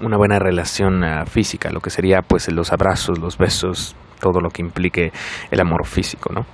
una 0.00 0.16
buena 0.16 0.38
relación 0.38 1.04
eh, 1.04 1.26
física, 1.26 1.70
lo 1.70 1.80
que 1.80 1.90
sería 1.90 2.22
pues 2.22 2.50
los 2.50 2.72
abrazos, 2.72 3.18
los 3.18 3.36
besos, 3.36 3.94
todo 4.20 4.40
lo 4.40 4.48
que 4.48 4.62
implique 4.62 5.12
el 5.50 5.60
amor 5.60 5.86
físico, 5.86 6.32
¿no? 6.32 6.46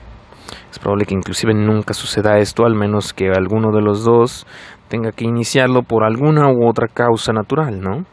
Es 0.71 0.79
probable 0.81 1.07
que 1.07 1.15
inclusive 1.15 1.55
nunca 1.55 1.95
suceda 1.95 2.39
esto, 2.39 2.67
al 2.67 2.75
menos 2.75 3.13
que 3.13 3.31
alguno 3.31 3.71
de 3.71 3.83
los 3.83 4.05
dos 4.05 4.47
tenga 4.89 5.13
que 5.13 5.25
iniciarlo 5.25 5.83
por 5.83 6.05
alguna 6.05 6.51
u 6.51 6.69
otra 6.69 6.89
causa 6.89 7.33
natural, 7.33 7.81
¿no? 7.81 8.05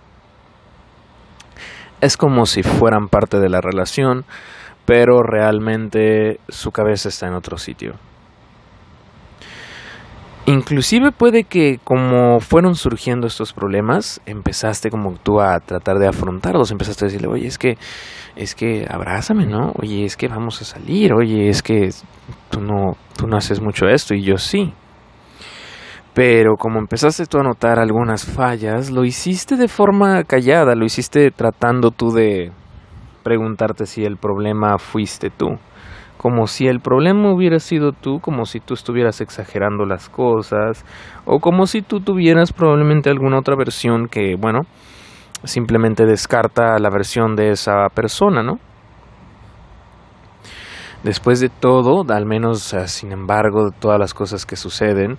Es 2.04 2.18
como 2.18 2.46
si 2.46 2.64
fueran 2.64 3.08
parte 3.08 3.40
de 3.40 3.48
la 3.48 3.62
relación, 3.62 4.26
pero 4.86 5.24
realmente 5.24 6.42
su 6.50 6.72
cabeza 6.72 7.08
está 7.08 7.28
en 7.28 7.34
otro 7.34 7.58
sitio. 7.58 7.94
Inclusive 10.46 11.14
puede 11.14 11.46
que 11.46 11.80
como 11.82 12.42
fueron 12.42 12.76
surgiendo 12.76 13.26
estos 13.26 13.54
problemas, 13.54 14.20
empezaste 14.26 14.90
como 14.90 15.14
tú 15.14 15.40
a 15.40 15.58
tratar 15.62 15.98
de 15.98 16.10
afrontarlos, 16.10 16.72
empezaste 16.72 17.06
a 17.06 17.08
decirle, 17.08 17.30
oye, 17.30 17.48
es 17.48 17.58
que, 17.58 17.78
es 18.36 18.54
que 18.54 18.86
abrázame, 18.90 19.46
¿no? 19.46 19.72
Oye, 19.82 20.04
es 20.04 20.18
que 20.18 20.28
vamos 20.28 20.62
a 20.62 20.66
salir, 20.66 21.14
oye, 21.14 21.48
es 21.48 21.64
que 21.64 21.90
tú 22.50 22.60
no, 22.60 22.98
tú 23.16 23.28
no 23.28 23.38
haces 23.38 23.62
mucho 23.62 23.88
esto 23.88 24.14
y 24.14 24.24
yo 24.24 24.38
sí. 24.38 24.74
Pero 26.14 26.56
como 26.58 26.80
empezaste 26.80 27.26
tú 27.26 27.40
a 27.40 27.44
notar 27.44 27.80
algunas 27.80 28.26
fallas, 28.26 28.92
lo 28.92 29.04
hiciste 29.04 29.56
de 29.56 29.68
forma 29.68 30.24
callada, 30.24 30.76
lo 30.76 30.86
hiciste 30.86 31.32
tratando 31.32 31.90
tú 31.92 32.12
de 32.12 32.52
preguntarte 33.24 33.86
si 33.86 34.04
el 34.04 34.18
problema 34.18 34.78
fuiste 34.78 35.30
tú 35.30 35.58
como 36.24 36.48
si 36.48 36.68
el 36.68 36.80
problema 36.80 37.34
hubiera 37.34 37.60
sido 37.60 37.92
tú, 37.92 38.22
como 38.22 38.46
si 38.46 38.62
tú 38.62 38.76
estuvieras 38.76 39.20
exagerando 39.20 39.86
las 39.86 40.08
cosas, 40.08 40.86
o 41.26 41.40
como 41.42 41.66
si 41.68 41.82
tú 41.82 42.00
tuvieras 42.00 42.54
probablemente 42.54 43.10
alguna 43.10 43.40
otra 43.40 43.58
versión 43.58 44.08
que, 44.08 44.38
bueno, 44.40 44.62
simplemente 45.44 46.06
descarta 46.06 46.80
la 46.80 46.90
versión 46.90 47.36
de 47.36 47.50
esa 47.50 47.90
persona, 47.94 48.42
¿no? 48.42 48.60
Después 51.04 51.42
de 51.42 51.50
todo, 51.50 52.06
al 52.08 52.26
menos 52.26 52.74
sin 52.86 53.12
embargo, 53.12 53.66
de 53.66 53.78
todas 53.78 54.00
las 54.00 54.14
cosas 54.14 54.46
que 54.46 54.56
suceden, 54.56 55.18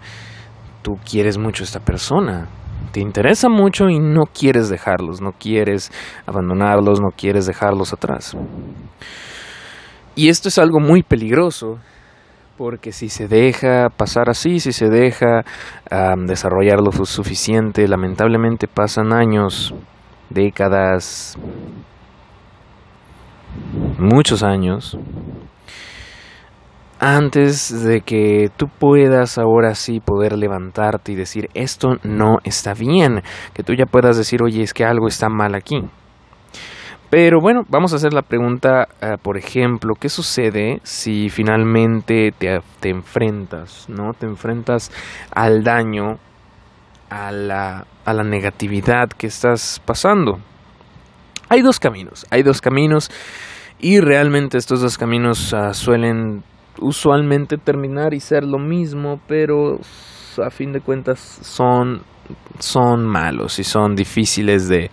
tú 0.84 0.98
quieres 1.10 1.38
mucho 1.38 1.62
a 1.62 1.66
esta 1.66 1.80
persona, 1.80 2.46
te 2.92 3.00
interesa 3.00 3.48
mucho 3.48 3.88
y 3.88 3.98
no 3.98 4.24
quieres 4.26 4.68
dejarlos, 4.68 5.22
no 5.22 5.32
quieres 5.32 5.90
abandonarlos, 6.26 7.00
no 7.00 7.08
quieres 7.16 7.46
dejarlos 7.46 7.94
atrás. 7.94 8.36
Y 10.14 10.28
esto 10.28 10.48
es 10.48 10.58
algo 10.58 10.80
muy 10.80 11.02
peligroso, 11.02 11.78
porque 12.58 12.92
si 12.92 13.08
se 13.08 13.28
deja 13.28 13.88
pasar 13.88 14.28
así, 14.28 14.60
si 14.60 14.72
se 14.72 14.90
deja 14.90 15.42
desarrollar 16.18 16.80
lo 16.80 16.92
suficiente, 17.06 17.88
lamentablemente 17.88 18.68
pasan 18.68 19.14
años, 19.14 19.74
décadas, 20.28 21.38
muchos 23.98 24.42
años, 24.42 24.98
antes 27.04 27.84
de 27.84 28.00
que 28.00 28.50
tú 28.56 28.66
puedas 28.66 29.36
ahora 29.36 29.74
sí 29.74 30.00
poder 30.00 30.38
levantarte 30.38 31.12
y 31.12 31.14
decir 31.14 31.50
esto 31.52 31.98
no 32.02 32.38
está 32.44 32.72
bien, 32.72 33.22
que 33.52 33.62
tú 33.62 33.74
ya 33.74 33.84
puedas 33.84 34.16
decir, 34.16 34.42
oye, 34.42 34.62
es 34.62 34.72
que 34.72 34.86
algo 34.86 35.06
está 35.06 35.28
mal 35.28 35.54
aquí. 35.54 35.82
Pero 37.10 37.40
bueno, 37.42 37.64
vamos 37.68 37.92
a 37.92 37.96
hacer 37.96 38.14
la 38.14 38.22
pregunta, 38.22 38.88
eh, 39.02 39.18
por 39.22 39.36
ejemplo, 39.36 39.94
¿qué 40.00 40.08
sucede 40.08 40.80
si 40.82 41.28
finalmente 41.28 42.32
te, 42.38 42.58
te, 42.80 42.88
enfrentas, 42.88 43.86
¿no? 43.90 44.14
Te 44.14 44.24
enfrentas 44.24 44.90
al 45.30 45.62
daño, 45.62 46.16
a 47.10 47.30
la, 47.30 47.84
a 48.06 48.14
la 48.14 48.24
negatividad 48.24 49.10
que 49.10 49.26
estás 49.26 49.78
pasando. 49.84 50.38
Hay 51.50 51.60
dos 51.60 51.78
caminos, 51.78 52.26
hay 52.30 52.42
dos 52.42 52.62
caminos 52.62 53.10
y 53.78 54.00
realmente 54.00 54.56
estos 54.56 54.80
dos 54.80 54.96
caminos 54.96 55.52
uh, 55.52 55.74
suelen 55.74 56.42
usualmente 56.80 57.56
terminar 57.56 58.14
y 58.14 58.20
ser 58.20 58.44
lo 58.44 58.58
mismo, 58.58 59.20
pero 59.26 59.78
a 60.44 60.50
fin 60.50 60.72
de 60.72 60.80
cuentas 60.80 61.18
son, 61.20 62.02
son 62.58 63.06
malos 63.06 63.58
y 63.58 63.64
son 63.64 63.94
difíciles 63.94 64.68
de, 64.68 64.90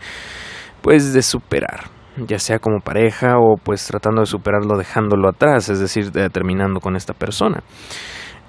pues, 0.81 1.13
de 1.13 1.21
superar 1.21 1.89
ya 2.17 2.39
sea 2.39 2.59
como 2.59 2.79
pareja 2.79 3.38
o 3.39 3.55
pues 3.55 3.88
tratando 3.88 4.21
de 4.21 4.25
superarlo 4.25 4.77
dejándolo 4.77 5.29
atrás, 5.29 5.69
es 5.69 5.79
decir, 5.79 6.11
terminando 6.31 6.79
con 6.79 6.95
esta 6.95 7.13
persona. 7.13 7.63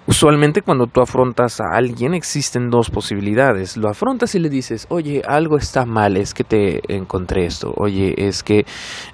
Usualmente 0.04 0.62
cuando 0.62 0.88
tú 0.88 1.00
afrontas 1.00 1.60
a 1.60 1.76
alguien 1.76 2.12
existen 2.12 2.70
dos 2.70 2.90
posibilidades. 2.90 3.76
Lo 3.76 3.88
afrontas 3.88 4.34
y 4.34 4.40
le 4.40 4.48
dices, 4.48 4.86
oye, 4.88 5.22
algo 5.24 5.56
está 5.56 5.86
mal, 5.86 6.16
es 6.16 6.34
que 6.34 6.42
te 6.42 6.80
encontré 6.88 7.46
esto, 7.46 7.72
oye, 7.76 8.14
es 8.16 8.42
que 8.42 8.66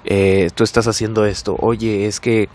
eh, 0.03 0.49
tú 0.55 0.63
estás 0.63 0.87
haciendo 0.87 1.25
esto, 1.25 1.55
oye, 1.59 2.07
es 2.07 2.19
que 2.19 2.49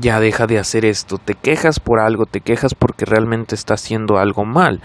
ya 0.00 0.20
deja 0.20 0.46
de 0.46 0.58
hacer 0.58 0.84
esto, 0.84 1.18
te 1.18 1.34
quejas 1.34 1.80
por 1.80 2.00
algo, 2.00 2.26
te 2.26 2.40
quejas 2.40 2.74
porque 2.74 3.04
realmente 3.04 3.54
está 3.54 3.74
haciendo 3.74 4.18
algo 4.18 4.44
mal. 4.44 4.80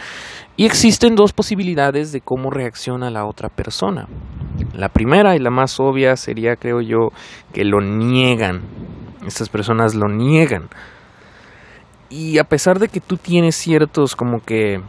Y 0.56 0.66
existen 0.66 1.16
dos 1.16 1.34
posibilidades 1.34 2.12
de 2.12 2.22
cómo 2.22 2.52
reacciona 2.52 3.10
la 3.10 3.26
otra 3.26 3.50
persona. 3.50 4.08
La 4.74 4.90
primera 4.90 5.36
y 5.36 5.40
la 5.40 5.50
más 5.50 5.80
obvia 5.80 6.16
sería, 6.16 6.56
creo 6.56 6.82
yo, 6.82 7.12
que 7.54 7.64
lo 7.64 7.82
niegan. 7.82 8.62
Estas 9.26 9.50
personas 9.50 9.96
lo 9.96 10.10
niegan. 10.10 10.70
Y 12.10 12.38
a 12.38 12.44
pesar 12.44 12.80
de 12.80 12.90
que 12.90 13.00
tú 13.00 13.18
tienes 13.18 13.56
ciertos 13.56 14.16
como 14.16 14.44
que 14.44 14.82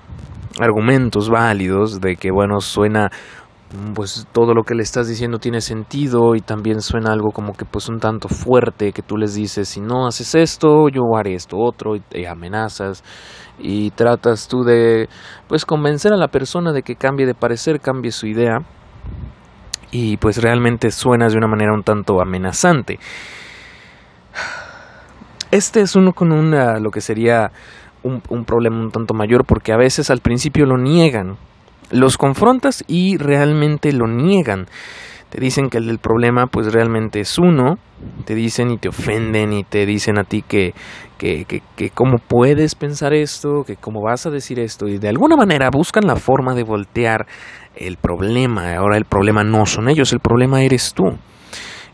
argumentos 0.58 1.28
válidos 1.28 2.00
de 2.00 2.16
que 2.16 2.30
bueno 2.30 2.60
suena 2.60 3.10
pues 3.94 4.26
todo 4.32 4.52
lo 4.52 4.64
que 4.64 4.74
le 4.74 4.82
estás 4.82 5.06
diciendo 5.06 5.38
tiene 5.38 5.60
sentido 5.60 6.34
y 6.34 6.40
también 6.40 6.80
suena 6.80 7.12
algo 7.12 7.30
como 7.30 7.52
que 7.52 7.64
pues 7.64 7.88
un 7.88 8.00
tanto 8.00 8.28
fuerte 8.28 8.92
que 8.92 9.02
tú 9.02 9.16
les 9.16 9.34
dices 9.34 9.68
si 9.68 9.80
no 9.80 10.08
haces 10.08 10.34
esto 10.34 10.88
yo 10.88 11.02
haré 11.16 11.34
esto 11.34 11.56
otro 11.56 11.94
y 11.94 12.24
amenazas 12.24 13.04
y 13.62 13.90
tratas 13.90 14.48
tú 14.48 14.62
de 14.62 15.08
pues 15.48 15.64
convencer 15.64 16.12
a 16.12 16.16
la 16.16 16.28
persona 16.28 16.72
de 16.72 16.82
que 16.82 16.96
cambie 16.96 17.26
de 17.26 17.34
parecer, 17.34 17.80
cambie 17.80 18.10
su 18.10 18.26
idea. 18.26 18.58
Y 19.92 20.16
pues 20.18 20.40
realmente 20.42 20.90
suenas 20.90 21.32
de 21.32 21.38
una 21.38 21.48
manera 21.48 21.72
un 21.74 21.82
tanto 21.82 22.20
amenazante. 22.20 22.98
Este 25.50 25.80
es 25.80 25.96
uno 25.96 26.12
con 26.12 26.32
una, 26.32 26.78
lo 26.78 26.90
que 26.90 27.00
sería 27.00 27.50
un 28.02 28.44
problema 28.46 28.78
un 28.78 28.90
tanto 28.90 29.12
mayor 29.12 29.44
porque 29.44 29.72
a 29.72 29.76
veces 29.76 30.10
al 30.10 30.20
principio 30.20 30.64
lo 30.64 30.78
niegan 30.78 31.36
los 31.90 32.18
confrontas 32.18 32.85
y 32.87 33.16
realmente 33.16 33.92
lo 33.92 34.06
niegan. 34.06 34.66
Te 35.30 35.40
dicen 35.40 35.68
que 35.70 35.78
el 35.78 35.87
del 35.87 35.99
problema 35.99 36.47
pues 36.47 36.73
realmente 36.73 37.20
es 37.20 37.38
uno, 37.38 37.78
te 38.25 38.35
dicen 38.35 38.73
y 38.73 38.78
te 38.78 38.88
ofenden 38.88 39.52
y 39.52 39.62
te 39.62 39.87
dicen 39.87 40.18
a 40.18 40.25
ti 40.25 40.42
que, 40.42 40.75
que, 41.18 41.44
que, 41.44 41.62
que 41.76 41.90
cómo 41.90 42.18
puedes 42.18 42.75
pensar 42.75 43.12
esto, 43.12 43.62
que 43.64 43.76
cómo 43.76 44.02
vas 44.02 44.26
a 44.26 44.30
decir 44.30 44.59
esto 44.59 44.88
y 44.88 44.99
de 44.99 45.09
alguna 45.09 45.37
manera 45.37 45.70
buscan 45.70 46.04
la 46.04 46.16
forma 46.16 46.54
de 46.54 46.64
voltear 46.64 47.26
el 47.76 47.97
problema. 47.97 48.75
Ahora 48.75 48.97
el 48.97 49.04
problema 49.04 49.44
no 49.44 49.66
son 49.66 49.88
ellos, 49.88 50.12
el 50.12 50.20
problema 50.20 50.62
eres 50.62 50.94
tú. 50.94 51.04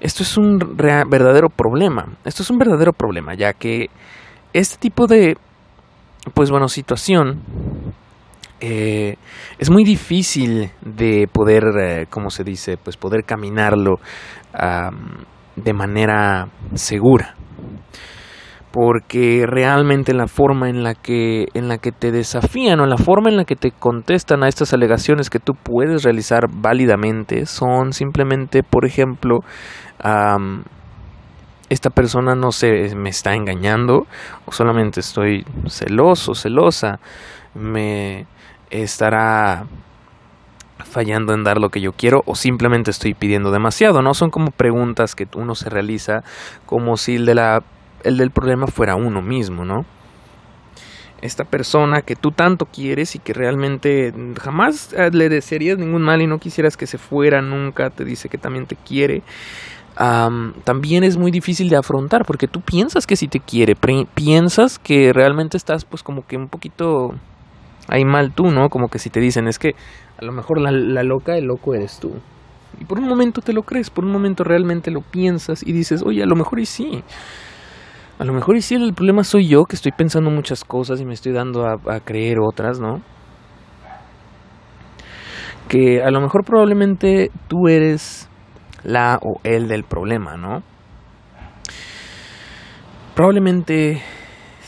Esto 0.00 0.22
es 0.22 0.38
un 0.38 0.58
verdadero 0.76 1.48
problema, 1.48 2.06
esto 2.24 2.42
es 2.42 2.50
un 2.50 2.58
verdadero 2.58 2.92
problema 2.92 3.34
ya 3.34 3.52
que 3.52 3.88
este 4.52 4.78
tipo 4.78 5.06
de 5.06 5.36
pues 6.34 6.50
bueno 6.50 6.68
situación 6.68 7.42
eh, 8.60 9.16
es 9.58 9.70
muy 9.70 9.84
difícil 9.84 10.70
de 10.80 11.28
poder, 11.30 11.64
eh, 11.78 12.06
como 12.08 12.30
se 12.30 12.44
dice, 12.44 12.76
pues 12.76 12.96
poder 12.96 13.24
caminarlo 13.24 13.96
de 15.56 15.72
manera 15.74 16.48
segura. 16.74 17.34
Porque 18.72 19.44
realmente 19.46 20.12
la 20.12 20.26
forma 20.26 20.68
en 20.68 20.82
la 20.82 20.94
que 20.94 21.46
en 21.54 21.68
la 21.68 21.78
que 21.78 21.92
te 21.92 22.10
desafían 22.10 22.80
o 22.80 22.86
la 22.86 22.98
forma 22.98 23.30
en 23.30 23.36
la 23.36 23.44
que 23.44 23.56
te 23.56 23.70
contestan 23.70 24.42
a 24.42 24.48
estas 24.48 24.74
alegaciones 24.74 25.30
que 25.30 25.38
tú 25.38 25.54
puedes 25.54 26.02
realizar 26.02 26.46
válidamente 26.50 27.46
son 27.46 27.92
simplemente, 27.92 28.62
por 28.62 28.84
ejemplo, 28.84 29.40
esta 31.68 31.90
persona 31.90 32.34
no 32.34 32.52
se 32.52 32.94
me 32.94 33.08
está 33.08 33.34
engañando 33.34 34.06
o 34.44 34.52
solamente 34.52 35.00
estoy 35.00 35.44
celoso, 35.68 36.34
celosa, 36.34 37.00
me 37.54 38.26
estará 38.70 39.66
fallando 40.84 41.32
en 41.34 41.44
dar 41.44 41.58
lo 41.58 41.70
que 41.70 41.80
yo 41.80 41.92
quiero 41.92 42.22
o 42.26 42.34
simplemente 42.34 42.90
estoy 42.90 43.14
pidiendo 43.14 43.50
demasiado, 43.50 44.02
¿no? 44.02 44.14
Son 44.14 44.30
como 44.30 44.50
preguntas 44.50 45.14
que 45.14 45.26
uno 45.34 45.54
se 45.54 45.70
realiza 45.70 46.22
como 46.66 46.96
si 46.96 47.16
el, 47.16 47.26
de 47.26 47.34
la, 47.34 47.62
el 48.02 48.16
del 48.16 48.30
problema 48.30 48.66
fuera 48.66 48.96
uno 48.96 49.22
mismo, 49.22 49.64
¿no? 49.64 49.84
Esta 51.22 51.44
persona 51.44 52.02
que 52.02 52.14
tú 52.14 52.30
tanto 52.30 52.66
quieres 52.66 53.14
y 53.14 53.18
que 53.18 53.32
realmente 53.32 54.12
jamás 54.40 54.92
eh, 54.92 55.10
le 55.12 55.28
desearías 55.28 55.78
ningún 55.78 56.02
mal 56.02 56.20
y 56.20 56.26
no 56.26 56.38
quisieras 56.38 56.76
que 56.76 56.86
se 56.86 56.98
fuera 56.98 57.40
nunca, 57.40 57.90
te 57.90 58.04
dice 58.04 58.28
que 58.28 58.38
también 58.38 58.66
te 58.66 58.76
quiere. 58.76 59.22
también 60.64 61.04
es 61.04 61.16
muy 61.16 61.30
difícil 61.30 61.70
de 61.70 61.76
afrontar 61.76 62.26
porque 62.26 62.46
tú 62.46 62.60
piensas 62.60 63.06
que 63.06 63.16
sí 63.16 63.28
te 63.28 63.40
quiere, 63.40 63.74
piensas 64.14 64.78
que 64.78 65.12
realmente 65.14 65.56
estás 65.56 65.86
pues 65.86 66.02
como 66.02 66.26
que 66.26 66.36
un 66.36 66.48
poquito 66.48 67.14
hay 67.88 68.04
mal 68.04 68.32
tú, 68.32 68.50
¿no? 68.50 68.68
Como 68.68 68.88
que 68.88 68.98
si 68.98 69.10
te 69.10 69.20
dicen, 69.20 69.46
es 69.48 69.58
que 69.58 69.74
a 70.18 70.24
lo 70.24 70.32
mejor 70.32 70.60
la, 70.60 70.70
loca, 71.02 71.36
el 71.36 71.44
loco 71.44 71.74
eres 71.74 71.98
tú. 72.00 72.12
Y 72.80 72.84
por 72.84 72.98
un 72.98 73.08
momento 73.08 73.40
te 73.40 73.52
lo 73.52 73.62
crees, 73.62 73.90
por 73.90 74.04
un 74.04 74.12
momento 74.12 74.44
realmente 74.44 74.90
lo 74.90 75.00
piensas 75.00 75.66
y 75.66 75.72
dices, 75.72 76.02
oye, 76.04 76.22
a 76.22 76.26
lo 76.26 76.36
mejor 76.36 76.60
y 76.60 76.66
sí. 76.66 77.02
A 78.18 78.24
lo 78.24 78.32
mejor 78.32 78.56
y 78.56 78.62
sí 78.62 78.74
el 78.74 78.94
problema 78.94 79.24
soy 79.24 79.46
yo, 79.46 79.64
que 79.64 79.76
estoy 79.76 79.92
pensando 79.92 80.30
muchas 80.30 80.64
cosas 80.64 81.00
y 81.00 81.04
me 81.04 81.14
estoy 81.14 81.32
dando 81.32 81.66
a, 81.66 81.76
a 81.86 82.00
creer 82.00 82.38
otras, 82.40 82.80
¿no? 82.80 83.02
Que 85.68 86.02
a 86.02 86.10
lo 86.10 86.20
mejor 86.20 86.44
probablemente 86.44 87.30
tú 87.48 87.68
eres 87.68 88.28
la 88.84 89.18
o 89.22 89.40
el 89.42 89.68
del 89.68 89.84
problema, 89.84 90.36
¿no? 90.36 90.62
Probablemente 93.14 94.02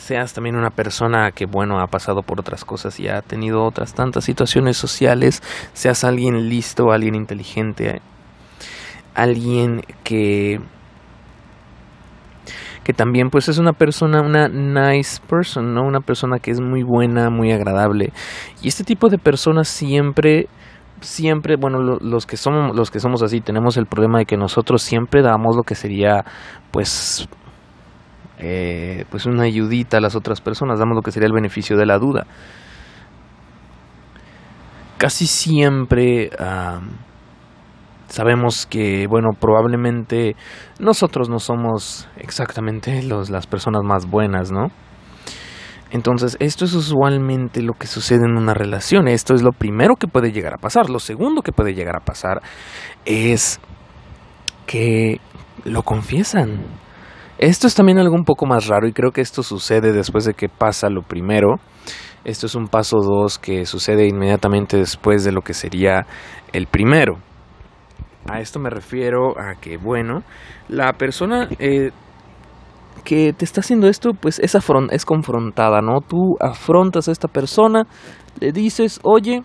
seas 0.08 0.32
también 0.32 0.56
una 0.56 0.70
persona 0.70 1.32
que, 1.32 1.44
bueno, 1.44 1.80
ha 1.80 1.86
pasado 1.86 2.22
por 2.22 2.40
otras 2.40 2.64
cosas 2.64 2.98
y 2.98 3.08
ha 3.08 3.20
tenido 3.20 3.62
otras 3.62 3.92
tantas 3.92 4.24
situaciones 4.24 4.78
sociales, 4.78 5.42
seas 5.74 6.02
alguien 6.02 6.48
listo, 6.48 6.92
alguien 6.92 7.14
inteligente, 7.14 8.00
alguien 9.14 9.82
que 10.04 10.60
que 12.84 12.94
también 12.94 13.28
pues 13.28 13.50
es 13.50 13.58
una 13.58 13.74
persona, 13.74 14.22
una 14.22 14.48
nice 14.48 15.20
person, 15.28 15.74
¿no? 15.74 15.82
Una 15.82 16.00
persona 16.00 16.38
que 16.38 16.50
es 16.50 16.58
muy 16.58 16.82
buena, 16.82 17.28
muy 17.28 17.52
agradable. 17.52 18.14
Y 18.62 18.68
este 18.68 18.82
tipo 18.82 19.10
de 19.10 19.18
personas 19.18 19.68
siempre 19.68 20.48
siempre, 21.02 21.56
bueno, 21.56 21.80
los 22.00 22.24
que 22.24 22.38
somos 22.38 22.74
los 22.74 22.90
que 22.90 22.98
somos 22.98 23.22
así 23.22 23.42
tenemos 23.42 23.76
el 23.76 23.84
problema 23.84 24.20
de 24.20 24.24
que 24.24 24.38
nosotros 24.38 24.80
siempre 24.80 25.20
damos 25.20 25.54
lo 25.54 25.64
que 25.64 25.74
sería 25.74 26.24
pues 26.70 27.28
eh, 28.38 29.04
pues 29.10 29.26
una 29.26 29.44
ayudita 29.44 29.98
a 29.98 30.00
las 30.00 30.14
otras 30.14 30.40
personas, 30.40 30.78
damos 30.78 30.94
lo 30.94 31.02
que 31.02 31.12
sería 31.12 31.26
el 31.26 31.32
beneficio 31.32 31.76
de 31.76 31.86
la 31.86 31.98
duda. 31.98 32.26
Casi 34.98 35.26
siempre 35.26 36.30
sabemos 38.08 38.66
que, 38.66 39.06
bueno, 39.06 39.28
probablemente 39.38 40.34
nosotros 40.80 41.28
no 41.28 41.38
somos 41.38 42.08
exactamente 42.16 43.02
los, 43.02 43.30
las 43.30 43.46
personas 43.46 43.82
más 43.84 44.06
buenas, 44.06 44.50
¿no? 44.50 44.68
Entonces, 45.90 46.36
esto 46.40 46.64
es 46.64 46.74
usualmente 46.74 47.62
lo 47.62 47.72
que 47.72 47.86
sucede 47.86 48.24
en 48.26 48.36
una 48.36 48.52
relación. 48.52 49.08
Esto 49.08 49.34
es 49.34 49.42
lo 49.42 49.52
primero 49.52 49.96
que 49.96 50.06
puede 50.06 50.32
llegar 50.32 50.54
a 50.54 50.58
pasar. 50.58 50.90
Lo 50.90 50.98
segundo 50.98 51.40
que 51.40 51.52
puede 51.52 51.74
llegar 51.74 51.96
a 51.96 52.04
pasar 52.04 52.42
es 53.06 53.58
que 54.66 55.18
lo 55.64 55.82
confiesan. 55.82 56.62
Esto 57.38 57.68
es 57.68 57.74
también 57.76 57.98
algo 57.98 58.16
un 58.16 58.24
poco 58.24 58.46
más 58.46 58.66
raro 58.66 58.88
y 58.88 58.92
creo 58.92 59.12
que 59.12 59.20
esto 59.20 59.44
sucede 59.44 59.92
después 59.92 60.24
de 60.24 60.34
que 60.34 60.48
pasa 60.48 60.90
lo 60.90 61.02
primero. 61.02 61.56
Esto 62.24 62.46
es 62.46 62.56
un 62.56 62.66
paso 62.66 62.98
dos 62.98 63.38
que 63.38 63.64
sucede 63.64 64.08
inmediatamente 64.08 64.76
después 64.76 65.22
de 65.22 65.30
lo 65.30 65.42
que 65.42 65.54
sería 65.54 66.04
el 66.52 66.66
primero. 66.66 67.18
A 68.28 68.40
esto 68.40 68.58
me 68.58 68.70
refiero 68.70 69.38
a 69.38 69.54
que, 69.54 69.76
bueno, 69.76 70.24
la 70.68 70.92
persona 70.94 71.48
eh, 71.60 71.92
que 73.04 73.32
te 73.32 73.44
está 73.44 73.60
haciendo 73.60 73.86
esto, 73.86 74.10
pues 74.14 74.40
es, 74.40 74.56
es 74.90 75.04
confrontada, 75.04 75.80
¿no? 75.80 76.00
Tú 76.00 76.36
afrontas 76.40 77.08
a 77.08 77.12
esta 77.12 77.28
persona, 77.28 77.86
le 78.40 78.50
dices, 78.50 78.98
oye, 79.04 79.44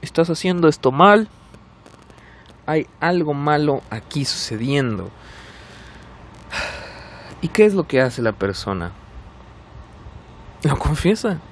estás 0.00 0.30
haciendo 0.30 0.68
esto 0.68 0.90
mal, 0.90 1.28
hay 2.66 2.86
algo 2.98 3.34
malo 3.34 3.80
aquí 3.90 4.24
sucediendo. 4.24 5.10
¿Y 7.44 7.48
qué 7.48 7.66
es 7.66 7.74
lo 7.74 7.84
que 7.84 8.00
hace 8.00 8.22
la 8.22 8.32
persona? 8.32 8.92
Lo 10.62 10.78
confiesa. 10.78 11.42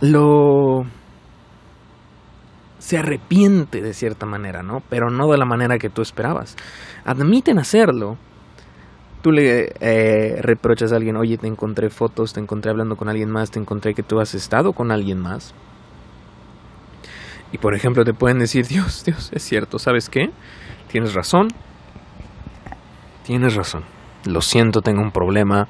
Lo 0.00 0.86
se 2.78 2.96
arrepiente 2.96 3.82
de 3.82 3.92
cierta 3.92 4.24
manera, 4.24 4.62
¿no? 4.62 4.82
Pero 4.88 5.10
no 5.10 5.30
de 5.30 5.36
la 5.36 5.44
manera 5.44 5.76
que 5.76 5.90
tú 5.90 6.00
esperabas. 6.00 6.56
Admiten 7.04 7.58
hacerlo. 7.58 8.16
Tú 9.20 9.32
le 9.32 9.74
eh, 9.80 10.40
reprochas 10.40 10.90
a 10.94 10.96
alguien, 10.96 11.16
oye, 11.18 11.36
te 11.36 11.46
encontré 11.46 11.90
fotos, 11.90 12.32
te 12.32 12.40
encontré 12.40 12.70
hablando 12.70 12.96
con 12.96 13.10
alguien 13.10 13.30
más, 13.30 13.50
te 13.50 13.60
encontré 13.60 13.92
que 13.92 14.02
tú 14.02 14.18
has 14.18 14.34
estado 14.34 14.72
con 14.72 14.92
alguien 14.92 15.18
más. 15.18 15.52
Y 17.52 17.58
por 17.58 17.74
ejemplo 17.74 18.02
te 18.02 18.14
pueden 18.14 18.38
decir, 18.38 18.66
Dios, 18.66 19.04
Dios, 19.04 19.30
es 19.34 19.42
cierto, 19.42 19.78
¿sabes 19.78 20.08
qué? 20.08 20.30
Tienes 20.88 21.12
razón. 21.12 21.48
Tienes 23.24 23.54
razón. 23.54 23.82
Lo 24.26 24.40
siento, 24.40 24.80
tengo 24.80 25.02
un 25.02 25.10
problema, 25.10 25.66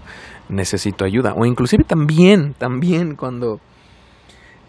necesito 0.48 1.04
ayuda. 1.04 1.34
O 1.36 1.46
inclusive 1.46 1.84
también, 1.84 2.54
también 2.54 3.16
cuando 3.16 3.60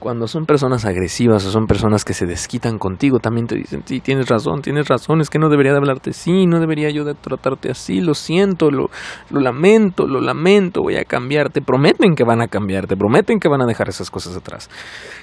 cuando 0.06 0.28
son 0.28 0.46
personas 0.46 0.86
agresivas 0.86 1.44
o 1.46 1.52
son 1.52 1.66
personas 1.66 2.06
que 2.06 2.14
se 2.14 2.28
desquitan 2.28 2.78
contigo, 2.78 3.18
también 3.18 3.48
te 3.48 3.56
dicen, 3.56 3.82
sí, 3.86 4.02
tienes 4.02 4.28
razón, 4.28 4.62
tienes 4.62 4.88
razón, 4.88 5.20
es 5.20 5.32
que 5.32 5.40
no 5.40 5.50
debería 5.50 5.72
de 5.72 5.80
hablarte 5.80 6.12
así, 6.12 6.46
no 6.46 6.60
debería 6.60 6.92
yo 6.92 7.06
de 7.06 7.16
tratarte 7.16 7.72
así, 7.72 8.02
lo 8.02 8.14
siento, 8.14 8.70
lo, 8.70 8.92
lo 9.32 9.40
lamento, 9.40 10.06
lo 10.06 10.22
lamento, 10.22 10.82
voy 10.82 10.98
a 10.98 11.06
cambiar. 11.06 11.50
Te 11.50 11.62
prometen 11.62 12.14
que 12.14 12.24
van 12.24 12.42
a 12.42 12.48
cambiar, 12.48 12.86
te 12.86 12.96
prometen 12.96 13.40
que 13.40 13.50
van 13.50 13.64
a 13.64 13.66
dejar 13.66 13.90
esas 13.90 14.12
cosas 14.12 14.36
atrás. 14.36 14.70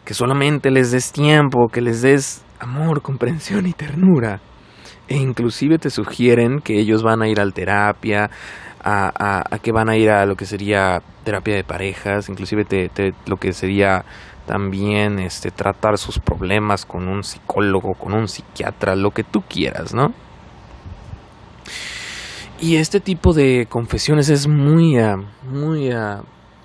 Que 0.04 0.14
solamente 0.14 0.72
les 0.72 0.90
des 0.90 1.12
tiempo, 1.12 1.68
que 1.68 1.80
les 1.80 2.02
des 2.02 2.42
amor, 2.58 3.02
comprensión 3.02 3.66
y 3.66 3.74
ternura. 3.74 4.40
E 5.12 5.16
inclusive 5.16 5.78
te 5.78 5.90
sugieren 5.90 6.60
que 6.60 6.80
ellos 6.80 7.02
van 7.02 7.20
a 7.20 7.28
ir 7.28 7.38
al 7.38 7.52
terapia, 7.52 8.30
a, 8.82 9.44
a, 9.50 9.58
que 9.58 9.70
van 9.70 9.90
a 9.90 9.96
ir 9.98 10.08
a 10.08 10.24
lo 10.24 10.36
que 10.36 10.46
sería 10.46 11.02
terapia 11.22 11.54
de 11.54 11.64
parejas, 11.64 12.30
inclusive 12.30 12.64
te, 12.64 13.12
lo 13.26 13.36
que 13.36 13.52
sería 13.52 14.06
también 14.46 15.18
este, 15.18 15.50
tratar 15.50 15.98
sus 15.98 16.18
problemas 16.18 16.86
con 16.86 17.08
un 17.08 17.24
psicólogo, 17.24 17.92
con 17.92 18.14
un 18.14 18.26
psiquiatra, 18.26 18.96
lo 18.96 19.10
que 19.10 19.22
tú 19.22 19.42
quieras, 19.42 19.92
¿no? 19.92 20.14
Y 22.58 22.76
este 22.76 22.98
tipo 22.98 23.34
de 23.34 23.66
confesiones 23.68 24.30
es 24.30 24.48
muy, 24.48 24.96
ah, 24.96 25.16
muy 25.42 25.90
ah, 25.90 26.22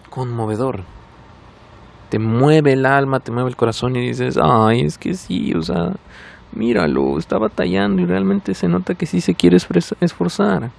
conmovedor. 0.09 0.85
Te 2.09 2.17
mueve 2.17 2.73
el 2.73 2.85
alma, 2.85 3.19
te 3.19 3.33
mueve 3.33 3.49
el 3.49 3.57
corazón 3.57 3.97
y 3.97 4.07
dices, 4.07 4.39
ay, 4.41 4.83
es 4.83 4.97
que 4.97 5.15
sí, 5.15 5.53
o 5.53 5.61
sea, 5.61 5.91
míralo, 6.57 7.17
está 7.17 7.37
batallando 7.37 8.01
y 8.01 8.05
realmente 8.05 8.53
se 8.53 8.67
nota 8.67 8.95
que 8.95 9.05
sí 9.05 9.21
se 9.21 9.35
quiere 9.35 9.57
esforzar. 9.57 10.71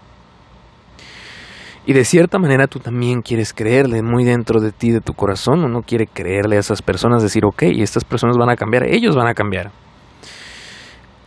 Y 1.86 1.94
de 1.94 2.04
cierta 2.04 2.38
manera 2.38 2.66
tú 2.66 2.80
también 2.80 3.22
quieres 3.22 3.54
creerle 3.54 4.02
muy 4.02 4.24
dentro 4.24 4.60
de 4.60 4.72
ti, 4.72 4.90
de 4.90 5.00
tu 5.00 5.14
corazón, 5.14 5.64
uno 5.64 5.80
quiere 5.80 6.06
creerle 6.06 6.56
a 6.56 6.60
esas 6.60 6.82
personas, 6.82 7.22
decir, 7.22 7.46
ok, 7.46 7.62
estas 7.62 8.04
personas 8.04 8.36
van 8.36 8.50
a 8.50 8.56
cambiar, 8.56 8.84
ellos 8.86 9.16
van 9.16 9.26
a 9.26 9.32
cambiar. 9.32 9.70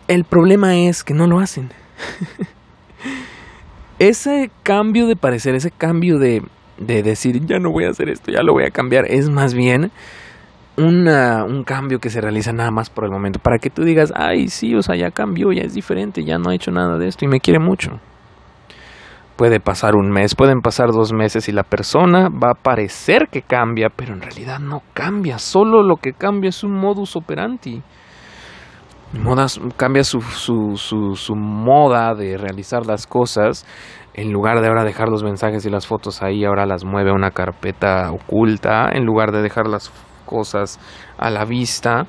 El 0.07 0.23
problema 0.23 0.75
es 0.77 1.03
que 1.03 1.15
no 1.15 1.25
lo 1.25 1.39
hacen. 1.39 1.71
ese 3.99 4.51
cambio 4.61 5.07
de 5.07 5.15
parecer, 5.15 5.55
ese 5.55 5.71
cambio 5.71 6.19
de, 6.19 6.43
de 6.77 7.01
decir, 7.01 7.43
ya 7.45 7.57
no 7.57 7.71
voy 7.71 7.85
a 7.85 7.89
hacer 7.89 8.09
esto, 8.09 8.31
ya 8.31 8.43
lo 8.43 8.53
voy 8.53 8.65
a 8.65 8.69
cambiar, 8.69 9.05
es 9.07 9.29
más 9.29 9.55
bien 9.55 9.91
un 10.85 11.63
cambio 11.63 11.99
que 11.99 12.09
se 12.09 12.21
realiza 12.21 12.51
nada 12.53 12.71
más 12.71 12.89
por 12.89 13.05
el 13.05 13.11
momento, 13.11 13.39
para 13.39 13.57
que 13.57 13.69
tú 13.69 13.83
digas, 13.83 14.13
ay, 14.15 14.47
sí, 14.47 14.75
o 14.75 14.81
sea, 14.81 14.95
ya 14.95 15.11
cambió, 15.11 15.51
ya 15.51 15.63
es 15.63 15.73
diferente, 15.73 16.23
ya 16.23 16.37
no 16.37 16.49
ha 16.49 16.55
hecho 16.55 16.71
nada 16.71 16.97
de 16.97 17.07
esto 17.07 17.25
y 17.25 17.27
me 17.27 17.39
quiere 17.39 17.59
mucho. 17.59 17.99
Puede 19.35 19.59
pasar 19.59 19.95
un 19.95 20.11
mes, 20.11 20.35
pueden 20.35 20.61
pasar 20.61 20.91
dos 20.91 21.13
meses 21.13 21.49
y 21.49 21.51
la 21.51 21.63
persona 21.63 22.29
va 22.29 22.51
a 22.51 22.61
parecer 22.61 23.27
que 23.31 23.41
cambia, 23.41 23.89
pero 23.89 24.13
en 24.13 24.21
realidad 24.21 24.59
no 24.59 24.83
cambia. 24.93 25.39
Solo 25.39 25.81
lo 25.81 25.95
que 25.95 26.13
cambia 26.13 26.49
es 26.49 26.63
un 26.63 26.73
modus 26.73 27.15
operandi. 27.15 27.81
Modas, 29.13 29.59
cambia 29.77 30.03
su, 30.03 30.21
su, 30.21 30.77
su, 30.77 31.15
su 31.15 31.35
moda 31.35 32.13
de 32.13 32.37
realizar 32.37 32.85
las 32.85 33.07
cosas. 33.07 33.65
En 34.13 34.31
lugar 34.31 34.61
de 34.61 34.67
ahora 34.67 34.83
dejar 34.83 35.09
los 35.09 35.23
mensajes 35.23 35.65
y 35.65 35.69
las 35.69 35.87
fotos 35.87 36.21
ahí, 36.21 36.45
ahora 36.45 36.65
las 36.65 36.85
mueve 36.85 37.09
a 37.09 37.13
una 37.13 37.31
carpeta 37.31 38.11
oculta. 38.11 38.89
En 38.93 39.05
lugar 39.05 39.31
de 39.31 39.41
dejar 39.41 39.67
las 39.67 39.91
cosas 40.31 40.79
a 41.17 41.29
la 41.29 41.43
vista, 41.43 42.07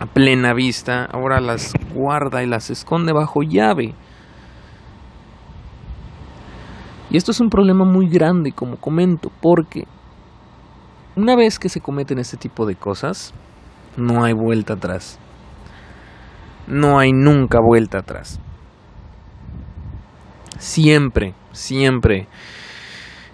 a 0.00 0.06
plena 0.06 0.54
vista, 0.54 1.04
ahora 1.04 1.38
las 1.40 1.74
guarda 1.94 2.42
y 2.42 2.46
las 2.46 2.70
esconde 2.70 3.12
bajo 3.12 3.42
llave. 3.42 3.94
Y 7.10 7.16
esto 7.16 7.30
es 7.30 7.40
un 7.40 7.50
problema 7.50 7.84
muy 7.84 8.08
grande, 8.08 8.52
como 8.52 8.76
comento, 8.76 9.30
porque 9.42 9.86
una 11.14 11.36
vez 11.36 11.58
que 11.58 11.68
se 11.68 11.80
cometen 11.80 12.18
este 12.18 12.38
tipo 12.38 12.64
de 12.64 12.74
cosas, 12.74 13.34
no 13.96 14.24
hay 14.24 14.32
vuelta 14.32 14.74
atrás. 14.74 15.18
No 16.66 16.98
hay 16.98 17.12
nunca 17.12 17.58
vuelta 17.60 17.98
atrás. 17.98 18.40
Siempre, 20.58 21.34
siempre 21.52 22.28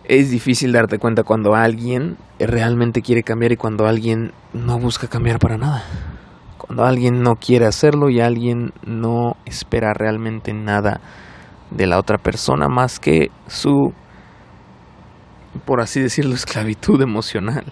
es 0.06 0.30
difícil 0.30 0.72
darte 0.72 0.98
cuenta 0.98 1.22
cuando 1.22 1.54
alguien 1.54 2.16
realmente 2.38 3.02
quiere 3.02 3.22
cambiar 3.22 3.52
y 3.52 3.56
cuando 3.56 3.86
alguien 3.86 4.32
no 4.52 4.78
busca 4.78 5.08
cambiar 5.08 5.38
para 5.38 5.56
nada. 5.56 5.84
Cuando 6.58 6.84
alguien 6.84 7.22
no 7.22 7.36
quiere 7.36 7.66
hacerlo 7.66 8.10
y 8.10 8.20
alguien 8.20 8.72
no 8.86 9.36
espera 9.44 9.92
realmente 9.94 10.52
nada 10.52 11.00
de 11.70 11.86
la 11.86 11.98
otra 11.98 12.18
persona 12.18 12.68
más 12.68 12.98
que 13.00 13.30
su, 13.46 13.92
por 15.64 15.80
así 15.80 16.00
decirlo, 16.00 16.34
esclavitud 16.34 17.00
emocional. 17.00 17.64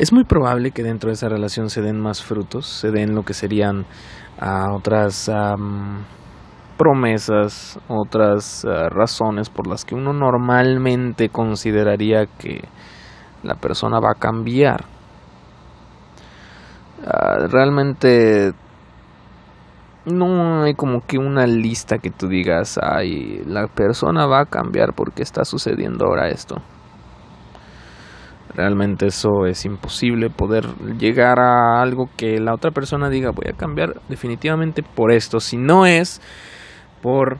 Es 0.00 0.14
muy 0.14 0.24
probable 0.24 0.70
que 0.70 0.82
dentro 0.82 1.08
de 1.08 1.12
esa 1.12 1.28
relación 1.28 1.68
se 1.68 1.82
den 1.82 2.00
más 2.00 2.24
frutos, 2.24 2.66
se 2.66 2.90
den 2.90 3.14
lo 3.14 3.22
que 3.22 3.34
serían 3.34 3.80
uh, 4.40 4.74
otras 4.74 5.30
promesas, 6.78 7.78
otras 7.86 8.64
uh, 8.64 8.88
razones 8.88 9.50
por 9.50 9.66
las 9.66 9.84
que 9.84 9.94
uno 9.94 10.14
normalmente 10.14 11.28
consideraría 11.28 12.24
que 12.24 12.64
la 13.42 13.56
persona 13.56 14.00
va 14.00 14.12
a 14.12 14.18
cambiar. 14.18 14.86
Uh, 17.04 17.46
realmente 17.48 18.54
no 20.06 20.62
hay 20.62 20.72
como 20.76 21.04
que 21.06 21.18
una 21.18 21.46
lista 21.46 21.98
que 21.98 22.10
tú 22.10 22.26
digas, 22.26 22.80
ay, 22.82 23.42
la 23.46 23.66
persona 23.66 24.24
va 24.24 24.40
a 24.40 24.46
cambiar 24.46 24.94
porque 24.94 25.22
está 25.22 25.44
sucediendo 25.44 26.06
ahora 26.06 26.28
esto. 26.28 26.56
Realmente 28.54 29.06
eso 29.06 29.46
es 29.46 29.64
imposible 29.64 30.28
poder 30.28 30.66
llegar 30.98 31.38
a 31.38 31.80
algo 31.80 32.10
que 32.16 32.40
la 32.40 32.52
otra 32.52 32.72
persona 32.72 33.08
diga 33.08 33.30
voy 33.30 33.46
a 33.48 33.56
cambiar 33.56 34.00
definitivamente 34.08 34.82
por 34.82 35.12
esto. 35.12 35.38
Si 35.38 35.56
no 35.56 35.86
es 35.86 36.20
por 37.00 37.38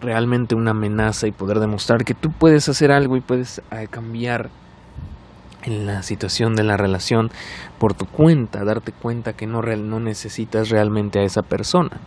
realmente 0.00 0.54
una 0.54 0.72
amenaza 0.72 1.26
y 1.26 1.32
poder 1.32 1.60
demostrar 1.60 2.04
que 2.04 2.14
tú 2.14 2.30
puedes 2.30 2.68
hacer 2.68 2.92
algo 2.92 3.16
y 3.16 3.20
puedes 3.20 3.62
eh, 3.70 3.86
cambiar 3.88 4.50
en 5.62 5.86
la 5.86 6.02
situación 6.02 6.54
de 6.54 6.64
la 6.64 6.76
relación 6.76 7.30
por 7.78 7.94
tu 7.94 8.04
cuenta, 8.04 8.64
darte 8.64 8.92
cuenta 8.92 9.32
que 9.32 9.46
no, 9.46 9.62
no 9.62 10.00
necesitas 10.00 10.68
realmente 10.68 11.20
a 11.20 11.22
esa 11.22 11.42
persona. 11.42 12.00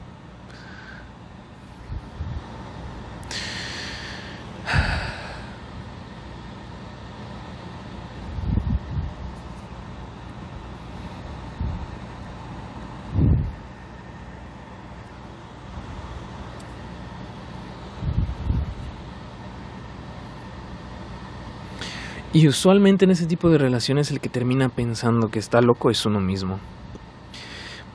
Y 22.37 22.47
usualmente 22.47 23.05
en 23.05 23.09
ese 23.09 23.25
tipo 23.25 23.49
de 23.49 23.57
relaciones 23.57 24.11
el 24.11 24.19
que 24.19 24.29
termina 24.29 24.69
pensando 24.69 25.29
que 25.29 25.39
está 25.39 25.59
loco 25.59 25.89
es 25.89 26.05
uno 26.05 26.19
mismo. 26.19 26.59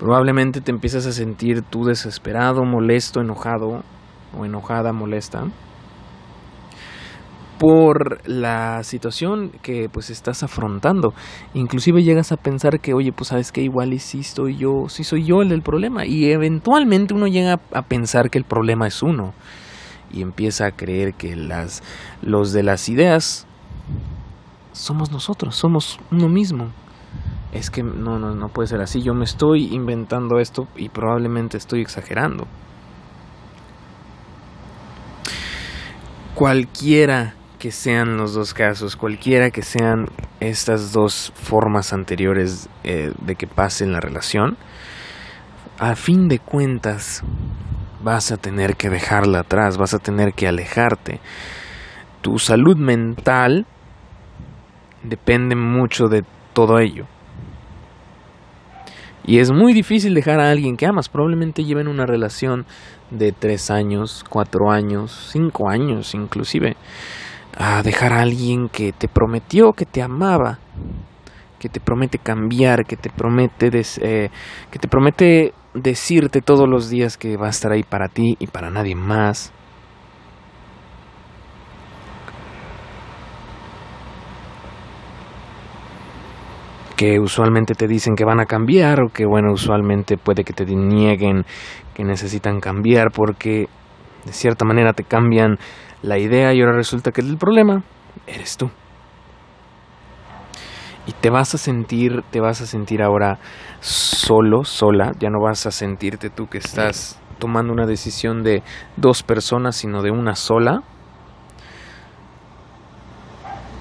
Probablemente 0.01 0.61
te 0.61 0.73
empiezas 0.73 1.07
a 1.07 1.13
sentir 1.13 1.63
tú 1.63 1.85
desesperado, 1.85 2.65
molesto, 2.65 3.21
enojado 3.21 3.85
o 4.37 4.45
enojada, 4.45 4.93
molesta 4.93 5.45
por 7.61 8.29
la 8.29 8.83
situación 8.83 9.53
que 9.63 9.89
pues 9.89 10.11
estás 10.11 10.43
afrontando. 10.43 11.15
Inclusive 11.55 12.03
llegas 12.03 12.33
a 12.33 12.37
pensar 12.37 12.81
que, 12.81 12.95
oye, 12.95 13.13
pues 13.13 13.29
sabes 13.29 13.53
que 13.53 13.63
igual 13.63 13.93
y 13.93 14.01
sí 14.01 14.19
estoy 14.19 14.57
yo, 14.57 14.89
sí 14.89 15.05
soy 15.05 15.23
yo 15.23 15.43
el 15.43 15.51
del 15.51 15.63
problema. 15.63 16.05
Y 16.05 16.33
eventualmente 16.33 17.15
uno 17.15 17.29
llega 17.29 17.61
a 17.73 17.83
pensar 17.83 18.29
que 18.29 18.39
el 18.39 18.45
problema 18.45 18.89
es 18.89 19.05
uno. 19.05 19.35
Y 20.13 20.21
empieza 20.21 20.67
a 20.67 20.73
creer 20.73 21.15
que 21.15 21.37
las, 21.37 21.85
los 22.23 22.53
de 22.53 22.65
las 22.65 22.89
ideas 22.89 23.47
somos 24.73 25.11
nosotros, 25.11 25.57
somos 25.57 25.99
uno 26.11 26.29
mismo. 26.29 26.73
Es 27.53 27.71
que 27.71 27.83
no, 27.83 28.19
no, 28.19 28.35
no 28.35 28.49
puede 28.49 28.69
ser 28.69 28.81
así. 28.81 29.03
Yo 29.03 29.15
me 29.15 29.25
estoy 29.25 29.75
inventando 29.75 30.39
esto 30.39 30.69
y 30.75 30.89
probablemente 30.89 31.59
estoy 31.59 31.83
exagerando. 31.83 32.47
Cualquiera 36.35 37.35
que 37.59 37.71
sean 37.71 38.17
los 38.17 38.35
dos 38.35 38.55
casos, 38.55 38.97
cualquiera 38.97 39.51
que 39.51 39.63
sean 39.63 40.07
estas 40.41 40.93
dos 40.93 41.33
formas 41.37 41.93
anteriores 41.93 42.69
eh, 42.83 43.13
de 43.21 43.37
que 43.37 43.47
pase 43.47 43.85
en 43.85 43.93
la 43.93 44.01
relación, 44.01 44.57
a 45.79 45.95
fin 45.95 46.29
de 46.29 46.39
cuentas 46.39 47.23
vas 48.03 48.33
a 48.33 48.37
tener 48.37 48.77
que 48.77 48.89
dejarla 48.89 49.41
atrás, 49.41 49.77
vas 49.77 49.95
a 49.95 49.99
tener 49.99 50.33
que 50.33 50.49
alejarte. 50.49 51.21
Tu 52.21 52.39
salud 52.39 52.77
mental 52.77 53.67
depende 55.03 55.57
mucho 55.57 56.09
de 56.09 56.25
todo 56.53 56.79
ello. 56.79 57.07
Y 59.25 59.39
es 59.39 59.53
muy 59.53 59.73
difícil 59.73 60.15
dejar 60.15 60.41
a 60.41 60.51
alguien 60.51 60.77
que 60.77 60.87
amas. 60.87 61.09
Probablemente 61.09 61.65
lleven 61.65 61.87
una 61.87 62.07
relación 62.07 62.67
de 63.11 63.33
tres 63.33 63.71
años, 63.71 64.25
cuatro 64.29 64.71
años, 64.71 65.29
cinco 65.31 65.69
años 65.69 66.15
inclusive. 66.15 66.77
A 67.57 67.83
dejar 67.83 68.13
a 68.13 68.23
alguien 68.23 68.69
que 68.69 68.93
te 68.93 69.09
prometió 69.09 69.73
que 69.73 69.85
te 69.87 70.03
amaba, 70.03 70.59
que 71.59 71.69
te 71.69 71.79
promete 71.79 72.19
cambiar, 72.19 72.85
que 72.85 72.97
te 72.97 73.11
promete, 73.11 73.71
eh, 74.01 74.31
que 74.71 74.79
te 74.79 74.89
promete 74.89 75.53
decirte 75.75 76.41
todos 76.41 76.69
los 76.69 76.91
días 76.91 77.17
que 77.17 77.37
va 77.37 77.47
a 77.47 77.51
estar 77.51 77.71
ahí 77.71 77.83
para 77.83 78.09
ti 78.09 78.37
y 78.41 78.47
para 78.49 78.71
nadie 78.71 78.95
más. 78.95 79.53
Que 86.97 87.19
usualmente 87.19 87.75
te 87.75 87.87
dicen 87.87 88.15
que 88.15 88.25
van 88.25 88.41
a 88.41 88.47
cambiar 88.47 89.03
o 89.03 89.09
que 89.09 89.27
bueno, 89.27 89.53
usualmente 89.53 90.17
puede 90.17 90.45
que 90.45 90.53
te 90.53 90.65
nieguen 90.65 91.45
que 91.95 92.05
necesitan 92.05 92.61
cambiar 92.61 93.11
porque 93.13 93.69
de 94.25 94.33
cierta 94.33 94.65
manera 94.65 94.93
te 94.93 95.05
cambian 95.05 95.59
la 96.03 96.19
idea 96.19 96.53
y 96.55 96.61
ahora 96.61 96.77
resulta 96.77 97.13
que 97.13 97.21
el 97.21 97.37
problema 97.37 97.83
eres 98.27 98.57
tú. 98.57 98.71
Y 101.07 101.13
te 101.13 101.31
vas 101.31 101.55
a 101.55 101.59
sentir, 101.59 102.23
te 102.31 102.41
vas 102.41 102.61
a 102.61 102.67
sentir 102.67 103.03
ahora 103.03 103.39
solo, 103.81 104.65
sola, 104.65 105.13
ya 105.19 105.31
no 105.31 105.41
vas 105.41 105.67
a 105.67 105.73
sentirte 105.73 106.31
tú 106.31 106.47
que 106.47 106.59
estás 106.59 107.21
tomando 107.41 107.73
una 107.73 107.87
decisión 107.87 108.45
de 108.45 108.63
dos 108.97 109.25
personas, 109.25 109.75
sino 109.75 110.03
de 110.03 110.13
una 110.13 110.37
sola. 110.37 110.83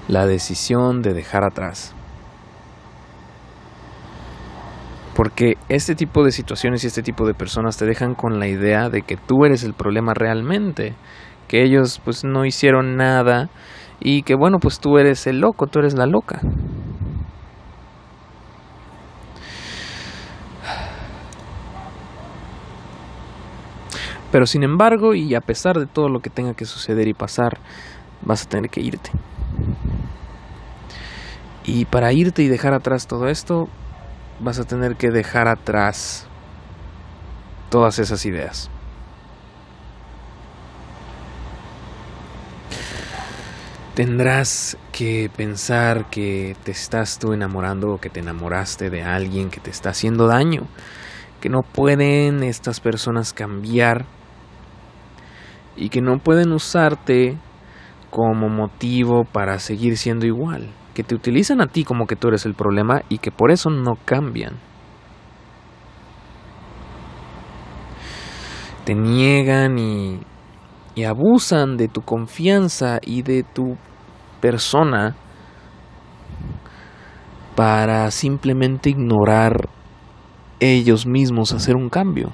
La 0.08 0.26
decisión 0.26 1.00
de 1.00 1.14
dejar 1.14 1.44
atrás 1.44 1.94
Porque 5.14 5.56
este 5.68 5.94
tipo 5.94 6.24
de 6.24 6.32
situaciones 6.32 6.84
y 6.84 6.86
este 6.86 7.02
tipo 7.02 7.26
de 7.26 7.34
personas 7.34 7.76
te 7.76 7.84
dejan 7.84 8.14
con 8.14 8.38
la 8.38 8.48
idea 8.48 8.88
de 8.88 9.02
que 9.02 9.16
tú 9.16 9.44
eres 9.44 9.62
el 9.62 9.74
problema 9.74 10.14
realmente, 10.14 10.94
que 11.48 11.62
ellos 11.62 12.00
pues 12.02 12.24
no 12.24 12.46
hicieron 12.46 12.96
nada 12.96 13.50
y 14.00 14.22
que 14.22 14.34
bueno 14.34 14.58
pues 14.58 14.80
tú 14.80 14.96
eres 14.98 15.26
el 15.26 15.40
loco, 15.40 15.66
tú 15.66 15.80
eres 15.80 15.94
la 15.94 16.06
loca. 16.06 16.40
Pero 24.32 24.46
sin 24.46 24.62
embargo, 24.62 25.14
y 25.14 25.34
a 25.34 25.42
pesar 25.42 25.78
de 25.78 25.84
todo 25.84 26.08
lo 26.08 26.20
que 26.20 26.30
tenga 26.30 26.54
que 26.54 26.64
suceder 26.64 27.06
y 27.06 27.12
pasar, 27.12 27.58
vas 28.22 28.46
a 28.46 28.48
tener 28.48 28.70
que 28.70 28.80
irte. 28.80 29.10
Y 31.64 31.84
para 31.84 32.14
irte 32.14 32.42
y 32.42 32.48
dejar 32.48 32.72
atrás 32.72 33.06
todo 33.06 33.28
esto, 33.28 33.68
vas 34.42 34.58
a 34.58 34.64
tener 34.64 34.96
que 34.96 35.10
dejar 35.10 35.46
atrás 35.46 36.26
todas 37.70 37.98
esas 37.98 38.26
ideas. 38.26 38.70
Tendrás 43.94 44.76
que 44.90 45.30
pensar 45.36 46.08
que 46.10 46.56
te 46.64 46.72
estás 46.72 47.18
tú 47.18 47.34
enamorando 47.34 47.92
o 47.92 47.98
que 47.98 48.10
te 48.10 48.20
enamoraste 48.20 48.90
de 48.90 49.02
alguien 49.02 49.50
que 49.50 49.60
te 49.60 49.70
está 49.70 49.90
haciendo 49.90 50.26
daño, 50.26 50.62
que 51.40 51.48
no 51.48 51.60
pueden 51.62 52.42
estas 52.42 52.80
personas 52.80 53.32
cambiar 53.32 54.06
y 55.76 55.90
que 55.90 56.00
no 56.00 56.18
pueden 56.18 56.52
usarte 56.52 57.36
como 58.10 58.48
motivo 58.48 59.24
para 59.24 59.58
seguir 59.58 59.96
siendo 59.98 60.26
igual 60.26 60.70
que 60.92 61.02
te 61.02 61.14
utilizan 61.14 61.60
a 61.60 61.66
ti 61.66 61.84
como 61.84 62.06
que 62.06 62.16
tú 62.16 62.28
eres 62.28 62.46
el 62.46 62.54
problema 62.54 63.02
y 63.08 63.18
que 63.18 63.30
por 63.30 63.50
eso 63.50 63.70
no 63.70 63.92
cambian. 64.04 64.58
Te 68.84 68.94
niegan 68.94 69.78
y, 69.78 70.20
y 70.94 71.04
abusan 71.04 71.76
de 71.76 71.88
tu 71.88 72.02
confianza 72.02 72.98
y 73.02 73.22
de 73.22 73.42
tu 73.42 73.76
persona 74.40 75.16
para 77.54 78.10
simplemente 78.10 78.90
ignorar 78.90 79.68
ellos 80.60 81.06
mismos 81.06 81.52
hacer 81.52 81.76
un 81.76 81.88
cambio. 81.88 82.32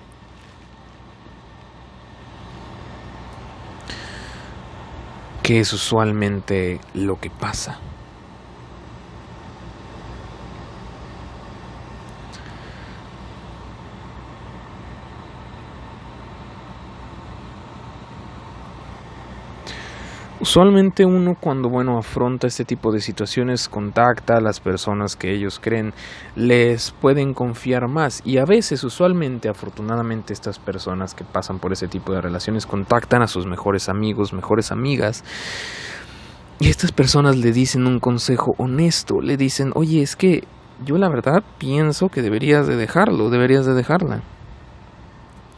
Que 5.42 5.60
es 5.60 5.72
usualmente 5.72 6.80
lo 6.94 7.18
que 7.18 7.30
pasa. 7.30 7.78
Usualmente 20.48 21.04
uno 21.04 21.36
cuando 21.38 21.68
bueno 21.68 21.98
afronta 21.98 22.46
este 22.46 22.64
tipo 22.64 22.90
de 22.90 23.02
situaciones 23.02 23.68
contacta 23.68 24.38
a 24.38 24.40
las 24.40 24.60
personas 24.60 25.14
que 25.14 25.30
ellos 25.30 25.60
creen 25.62 25.92
les 26.36 26.90
pueden 26.90 27.34
confiar 27.34 27.86
más 27.86 28.22
y 28.24 28.38
a 28.38 28.46
veces 28.46 28.82
usualmente 28.82 29.50
afortunadamente 29.50 30.32
estas 30.32 30.58
personas 30.58 31.14
que 31.14 31.22
pasan 31.22 31.58
por 31.58 31.74
ese 31.74 31.86
tipo 31.86 32.14
de 32.14 32.22
relaciones 32.22 32.64
contactan 32.64 33.20
a 33.20 33.26
sus 33.26 33.44
mejores 33.44 33.90
amigos, 33.90 34.32
mejores 34.32 34.72
amigas 34.72 35.22
y 36.60 36.70
estas 36.70 36.92
personas 36.92 37.36
le 37.36 37.52
dicen 37.52 37.86
un 37.86 38.00
consejo 38.00 38.54
honesto, 38.56 39.20
le 39.20 39.36
dicen, 39.36 39.72
"Oye, 39.74 40.00
es 40.00 40.16
que 40.16 40.44
yo 40.82 40.96
la 40.96 41.10
verdad 41.10 41.42
pienso 41.58 42.08
que 42.08 42.22
deberías 42.22 42.66
de 42.66 42.76
dejarlo, 42.76 43.28
deberías 43.28 43.66
de 43.66 43.74
dejarla." 43.74 44.22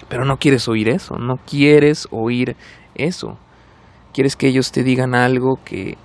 Pero 0.08 0.24
no 0.24 0.38
quieres 0.38 0.66
oír 0.66 0.88
eso, 0.88 1.14
no 1.16 1.36
quieres 1.36 2.08
oír 2.10 2.56
eso. 2.96 3.38
Quieres 4.12 4.36
que 4.36 4.48
ellos 4.48 4.72
te 4.72 4.82
digan 4.82 5.14
algo 5.14 5.58
que 5.64 5.96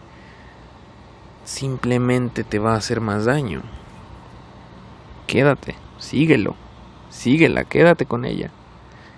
simplemente 1.44 2.44
te 2.44 2.60
va 2.60 2.74
a 2.74 2.78
hacer 2.78 3.02
más 3.02 3.26
daño. 3.26 3.62
Quédate, 5.28 5.76
síguelo, 5.98 6.56
síguela, 7.10 7.64
quédate 7.64 8.06
con 8.06 8.26
ella, 8.26 8.52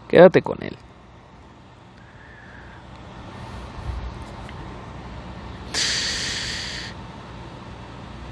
quédate 0.07 0.41
con 0.41 0.61
él. 0.63 0.77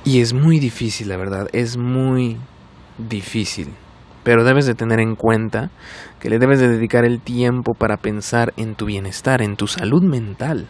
Y 0.05 0.21
es 0.21 0.33
muy 0.33 0.59
difícil, 0.59 1.09
la 1.09 1.17
verdad, 1.17 1.47
es 1.51 1.77
muy 1.77 2.37
difícil. 2.97 3.73
Pero 4.25 4.43
debes 4.43 4.65
de 4.65 4.73
tener 4.73 4.99
en 4.99 5.15
cuenta 5.15 5.69
que 6.19 6.31
le 6.31 6.39
debes 6.39 6.59
de 6.59 6.67
dedicar 6.67 7.05
el 7.05 7.21
tiempo 7.21 7.75
para 7.75 7.97
pensar 7.97 8.53
en 8.57 8.73
tu 8.73 8.85
bienestar, 8.85 9.43
en 9.43 9.55
tu 9.55 9.67
salud 9.67 10.01
mental. 10.01 10.67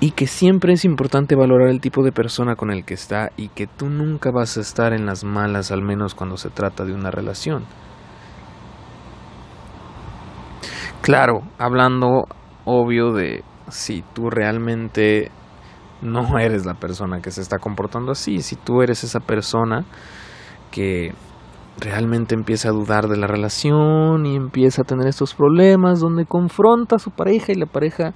Y 0.00 0.10
que 0.10 0.26
siempre 0.26 0.74
es 0.74 0.84
importante 0.84 1.34
valorar 1.34 1.70
el 1.70 1.80
tipo 1.80 2.04
de 2.04 2.12
persona 2.12 2.56
con 2.56 2.70
el 2.70 2.84
que 2.84 2.92
está 2.92 3.30
y 3.38 3.48
que 3.48 3.66
tú 3.66 3.88
nunca 3.88 4.30
vas 4.30 4.58
a 4.58 4.60
estar 4.60 4.92
en 4.92 5.06
las 5.06 5.24
malas, 5.24 5.72
al 5.72 5.80
menos 5.80 6.14
cuando 6.14 6.36
se 6.36 6.50
trata 6.50 6.84
de 6.84 6.92
una 6.92 7.10
relación. 7.10 7.64
Claro, 11.00 11.40
hablando 11.58 12.26
obvio 12.66 13.14
de 13.14 13.42
si 13.70 14.04
tú 14.12 14.28
realmente 14.28 15.30
no 16.02 16.38
eres 16.38 16.66
la 16.66 16.74
persona 16.74 17.22
que 17.22 17.30
se 17.30 17.40
está 17.40 17.56
comportando 17.56 18.12
así, 18.12 18.42
si 18.42 18.56
tú 18.56 18.82
eres 18.82 19.04
esa 19.04 19.20
persona 19.20 19.86
que 20.70 21.12
realmente 21.80 22.34
empieza 22.34 22.68
a 22.68 22.72
dudar 22.72 23.08
de 23.08 23.16
la 23.16 23.26
relación 23.26 24.26
y 24.26 24.36
empieza 24.36 24.82
a 24.82 24.84
tener 24.84 25.06
estos 25.06 25.34
problemas 25.34 26.00
donde 26.00 26.26
confronta 26.26 26.96
a 26.96 26.98
su 26.98 27.10
pareja 27.10 27.52
y 27.52 27.56
la 27.56 27.66
pareja 27.66 28.14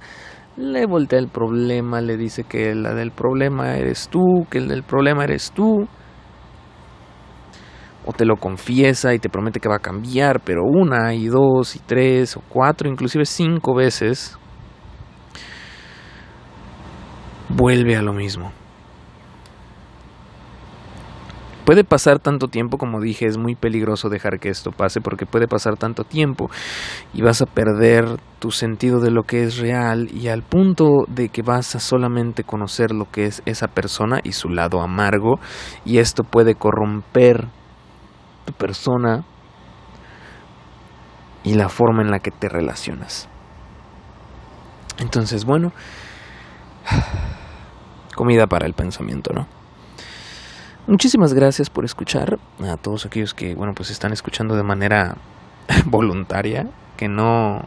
le 0.57 0.85
voltea 0.85 1.19
el 1.19 1.29
problema, 1.29 2.01
le 2.01 2.17
dice 2.17 2.43
que 2.43 2.75
la 2.75 2.93
del 2.93 3.11
problema 3.11 3.75
eres 3.75 4.07
tú, 4.09 4.45
que 4.49 4.59
el 4.59 4.67
del 4.67 4.83
problema 4.83 5.23
eres 5.23 5.51
tú. 5.51 5.87
O 8.05 8.11
te 8.11 8.25
lo 8.25 8.35
confiesa 8.35 9.13
y 9.13 9.19
te 9.19 9.29
promete 9.29 9.61
que 9.61 9.69
va 9.69 9.77
a 9.77 9.79
cambiar, 9.79 10.41
pero 10.41 10.61
una 10.63 11.13
y 11.13 11.27
dos 11.27 11.75
y 11.77 11.79
tres 11.79 12.35
o 12.35 12.41
cuatro, 12.49 12.89
inclusive 12.89 13.25
cinco 13.25 13.73
veces, 13.73 14.37
vuelve 17.47 17.95
a 17.95 18.01
lo 18.01 18.11
mismo. 18.11 18.51
Puede 21.65 21.85
pasar 21.85 22.19
tanto 22.19 22.49
tiempo, 22.49 22.77
como 22.77 22.99
dije, 22.99 23.25
es 23.25 23.37
muy 23.37 23.55
peligroso 23.55 24.09
dejar 24.09 24.39
que 24.39 24.49
esto 24.49 24.71
pase 24.71 24.99
porque 24.99 25.25
puede 25.25 25.47
pasar 25.47 25.77
tanto 25.77 26.03
tiempo 26.03 26.49
y 27.13 27.21
vas 27.21 27.41
a 27.41 27.45
perder 27.45 28.19
tu 28.39 28.51
sentido 28.51 28.99
de 28.99 29.11
lo 29.11 29.23
que 29.23 29.43
es 29.43 29.57
real 29.57 30.09
y 30.13 30.27
al 30.27 30.43
punto 30.43 31.05
de 31.07 31.29
que 31.29 31.41
vas 31.41 31.73
a 31.75 31.79
solamente 31.79 32.43
conocer 32.43 32.91
lo 32.91 33.09
que 33.09 33.27
es 33.27 33.41
esa 33.45 33.69
persona 33.69 34.19
y 34.23 34.33
su 34.33 34.49
lado 34.49 34.81
amargo 34.81 35.39
y 35.85 35.99
esto 35.99 36.23
puede 36.23 36.55
corromper 36.55 37.47
tu 38.43 38.51
persona 38.51 39.23
y 41.45 41.53
la 41.53 41.69
forma 41.69 42.01
en 42.01 42.11
la 42.11 42.19
que 42.19 42.31
te 42.31 42.49
relacionas. 42.49 43.29
Entonces, 44.99 45.45
bueno, 45.45 45.71
comida 48.15 48.47
para 48.47 48.65
el 48.65 48.73
pensamiento, 48.73 49.31
¿no? 49.33 49.62
Muchísimas 50.85 51.33
gracias 51.33 51.69
por 51.69 51.85
escuchar 51.85 52.39
a 52.61 52.75
todos 52.75 53.05
aquellos 53.05 53.33
que, 53.33 53.55
bueno, 53.55 53.71
pues 53.73 53.89
están 53.89 54.11
escuchando 54.11 54.57
de 54.57 54.63
manera 54.63 55.15
voluntaria, 55.85 56.67
que 56.97 57.07
no, 57.07 57.61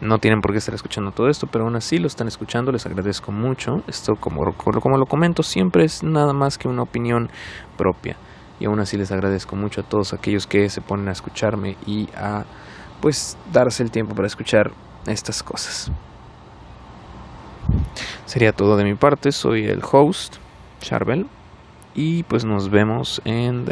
no 0.00 0.18
tienen 0.18 0.40
por 0.40 0.52
qué 0.52 0.58
estar 0.58 0.74
escuchando 0.74 1.10
todo 1.10 1.28
esto, 1.28 1.46
pero 1.46 1.64
aún 1.64 1.76
así 1.76 1.98
lo 1.98 2.06
están 2.06 2.26
escuchando, 2.26 2.72
les 2.72 2.86
agradezco 2.86 3.32
mucho. 3.32 3.82
Esto, 3.86 4.14
como, 4.14 4.54
como 4.54 4.96
lo 4.96 5.04
comento, 5.04 5.42
siempre 5.42 5.84
es 5.84 6.02
nada 6.02 6.32
más 6.32 6.56
que 6.56 6.68
una 6.68 6.80
opinión 6.80 7.28
propia. 7.76 8.16
Y 8.58 8.64
aún 8.64 8.80
así 8.80 8.96
les 8.96 9.12
agradezco 9.12 9.54
mucho 9.54 9.82
a 9.82 9.84
todos 9.84 10.14
aquellos 10.14 10.46
que 10.46 10.70
se 10.70 10.80
ponen 10.80 11.08
a 11.08 11.12
escucharme 11.12 11.76
y 11.86 12.08
a, 12.16 12.46
pues, 13.02 13.36
darse 13.52 13.82
el 13.82 13.90
tiempo 13.90 14.14
para 14.14 14.26
escuchar 14.26 14.70
estas 15.06 15.42
cosas. 15.42 15.92
Sería 18.24 18.52
todo 18.52 18.78
de 18.78 18.84
mi 18.84 18.94
parte, 18.94 19.32
soy 19.32 19.66
el 19.66 19.82
host, 19.82 20.36
Charbel 20.80 21.26
y 21.94 22.22
pues 22.24 22.44
nos 22.44 22.70
vemos 22.70 23.20
en 23.24 23.66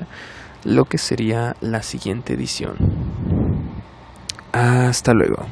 lo 0.64 0.84
que 0.84 0.98
sería 0.98 1.56
la 1.60 1.82
siguiente 1.82 2.34
edición. 2.34 2.76
Hasta 4.52 5.14
luego. 5.14 5.46